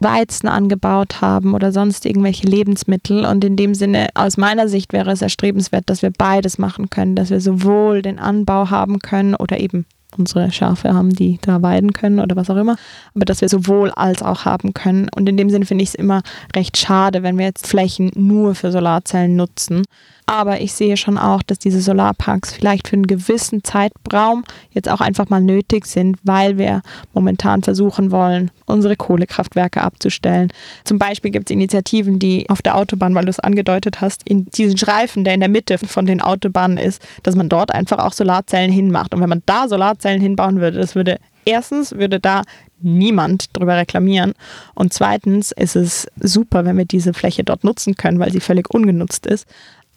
Weizen 0.00 0.48
angebaut 0.48 1.20
haben 1.20 1.54
oder 1.54 1.70
sonst 1.70 2.04
irgendwelche 2.04 2.48
Lebensmittel. 2.48 3.24
Und 3.26 3.44
in 3.44 3.54
dem 3.54 3.76
Sinne, 3.76 4.08
aus 4.14 4.38
meiner 4.38 4.68
Sicht 4.68 4.92
wäre 4.92 5.12
es 5.12 5.22
erstrebenswert, 5.22 5.88
dass 5.88 6.02
wir 6.02 6.10
beides 6.10 6.58
machen 6.58 6.90
können, 6.90 7.14
dass 7.14 7.30
wir 7.30 7.40
sowohl 7.40 8.02
den 8.02 8.18
Anbau 8.18 8.70
haben 8.70 8.98
können 8.98 9.36
oder 9.36 9.60
eben 9.60 9.86
unsere 10.16 10.50
Schafe 10.52 10.94
haben, 10.94 11.10
die 11.10 11.38
da 11.42 11.62
weiden 11.62 11.92
können 11.92 12.20
oder 12.20 12.36
was 12.36 12.50
auch 12.50 12.56
immer, 12.56 12.76
aber 13.14 13.24
dass 13.24 13.40
wir 13.40 13.48
sowohl 13.48 13.90
als 13.90 14.22
auch 14.22 14.44
haben 14.44 14.74
können. 14.74 15.08
Und 15.14 15.28
in 15.28 15.36
dem 15.36 15.50
Sinne 15.50 15.66
finde 15.66 15.82
ich 15.82 15.90
es 15.90 15.94
immer 15.94 16.22
recht 16.54 16.76
schade, 16.76 17.22
wenn 17.22 17.38
wir 17.38 17.46
jetzt 17.46 17.66
Flächen 17.66 18.10
nur 18.14 18.54
für 18.54 18.72
Solarzellen 18.72 19.36
nutzen 19.36 19.82
aber 20.26 20.60
ich 20.60 20.72
sehe 20.72 20.96
schon 20.96 21.18
auch, 21.18 21.42
dass 21.42 21.60
diese 21.60 21.80
Solarparks 21.80 22.52
vielleicht 22.52 22.88
für 22.88 22.96
einen 22.96 23.06
gewissen 23.06 23.62
Zeitraum 23.62 24.42
jetzt 24.70 24.88
auch 24.90 25.00
einfach 25.00 25.28
mal 25.28 25.40
nötig 25.40 25.86
sind, 25.86 26.18
weil 26.24 26.58
wir 26.58 26.82
momentan 27.14 27.62
versuchen 27.62 28.10
wollen, 28.10 28.50
unsere 28.66 28.96
Kohlekraftwerke 28.96 29.80
abzustellen. 29.80 30.52
Zum 30.82 30.98
Beispiel 30.98 31.30
gibt 31.30 31.48
es 31.48 31.54
Initiativen, 31.54 32.18
die 32.18 32.50
auf 32.50 32.60
der 32.60 32.76
Autobahn, 32.76 33.14
weil 33.14 33.24
du 33.24 33.30
es 33.30 33.38
angedeutet 33.38 34.00
hast, 34.00 34.28
in 34.28 34.46
diesen 34.46 34.76
Streifen, 34.76 35.22
der 35.22 35.34
in 35.34 35.40
der 35.40 35.48
Mitte 35.48 35.78
von 35.78 36.06
den 36.06 36.20
Autobahnen 36.20 36.76
ist, 36.76 37.00
dass 37.22 37.36
man 37.36 37.48
dort 37.48 37.72
einfach 37.72 37.98
auch 37.98 38.12
Solarzellen 38.12 38.72
hinmacht. 38.72 39.14
Und 39.14 39.20
wenn 39.20 39.28
man 39.28 39.44
da 39.46 39.68
Solarzellen 39.68 40.20
hinbauen 40.20 40.60
würde, 40.60 40.80
das 40.80 40.96
würde 40.96 41.18
erstens 41.44 41.92
würde 41.92 42.18
da 42.18 42.42
niemand 42.80 43.56
drüber 43.56 43.76
reklamieren. 43.76 44.34
Und 44.74 44.92
zweitens 44.92 45.52
ist 45.52 45.76
es 45.76 46.08
super, 46.20 46.64
wenn 46.64 46.76
wir 46.76 46.84
diese 46.84 47.14
Fläche 47.14 47.44
dort 47.44 47.64
nutzen 47.64 47.94
können, 47.94 48.18
weil 48.18 48.32
sie 48.32 48.40
völlig 48.40 48.68
ungenutzt 48.74 49.26
ist. 49.26 49.46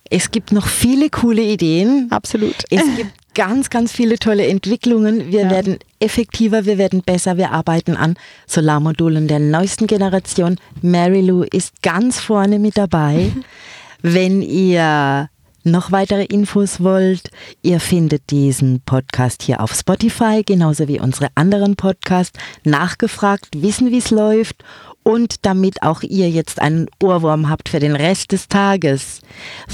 Es 0.09 0.31
gibt 0.31 0.51
noch 0.51 0.67
viele 0.67 1.09
coole 1.09 1.41
Ideen. 1.43 2.07
Absolut. 2.09 2.55
Es 2.69 2.83
gibt 2.95 3.11
ganz, 3.35 3.69
ganz 3.69 3.91
viele 3.91 4.17
tolle 4.17 4.47
Entwicklungen. 4.47 5.31
Wir 5.31 5.43
ja. 5.43 5.49
werden 5.51 5.77
effektiver, 5.99 6.65
wir 6.65 6.77
werden 6.77 7.03
besser. 7.03 7.37
Wir 7.37 7.51
arbeiten 7.51 7.95
an 7.95 8.15
Solarmodulen 8.47 9.27
der 9.27 9.39
neuesten 9.39 9.87
Generation. 9.87 10.57
Mary 10.81 11.21
Lou 11.21 11.43
ist 11.43 11.81
ganz 11.81 12.19
vorne 12.19 12.59
mit 12.59 12.77
dabei. 12.77 13.31
Wenn 14.01 14.41
ihr 14.41 15.29
noch 15.63 15.91
weitere 15.91 16.23
Infos 16.23 16.81
wollt, 16.81 17.29
ihr 17.61 17.79
findet 17.79 18.29
diesen 18.31 18.81
Podcast 18.81 19.43
hier 19.43 19.61
auf 19.61 19.73
Spotify, 19.73 20.41
genauso 20.45 20.87
wie 20.87 20.99
unsere 20.99 21.27
anderen 21.35 21.75
Podcasts. 21.75 22.39
Nachgefragt, 22.63 23.61
wissen, 23.61 23.91
wie 23.91 23.97
es 23.97 24.09
läuft 24.09 24.63
und 25.03 25.45
damit 25.45 25.83
auch 25.83 26.01
ihr 26.03 26.29
jetzt 26.29 26.61
einen 26.61 26.87
Ohrwurm 27.01 27.49
habt 27.49 27.69
für 27.69 27.79
den 27.79 27.95
Rest 27.95 28.31
des 28.31 28.47
Tages. 28.47 29.21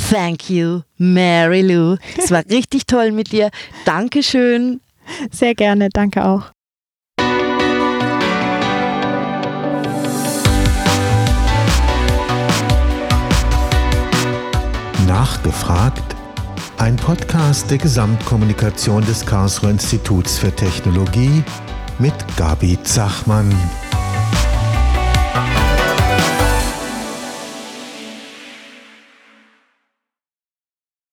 Thank 0.09 0.49
you, 0.49 0.81
Mary 0.97 1.61
Lou. 1.61 1.97
Es 2.17 2.31
war 2.31 2.43
richtig 2.49 2.85
toll 2.87 3.11
mit 3.11 3.31
dir. 3.31 3.49
Dankeschön. 3.85 4.81
Sehr 5.31 5.55
gerne, 5.55 5.89
danke 5.89 6.25
auch. 6.25 6.51
Nachgefragt. 15.07 16.15
Ein 16.77 16.97
Podcast 16.97 17.71
der 17.71 17.77
Gesamtkommunikation 17.77 19.05
des 19.05 19.25
Karlsruher 19.25 19.69
Instituts 19.69 20.37
für 20.37 20.51
Technologie 20.51 21.43
mit 21.99 22.13
Gabi 22.35 22.77
Zachmann. 22.83 23.49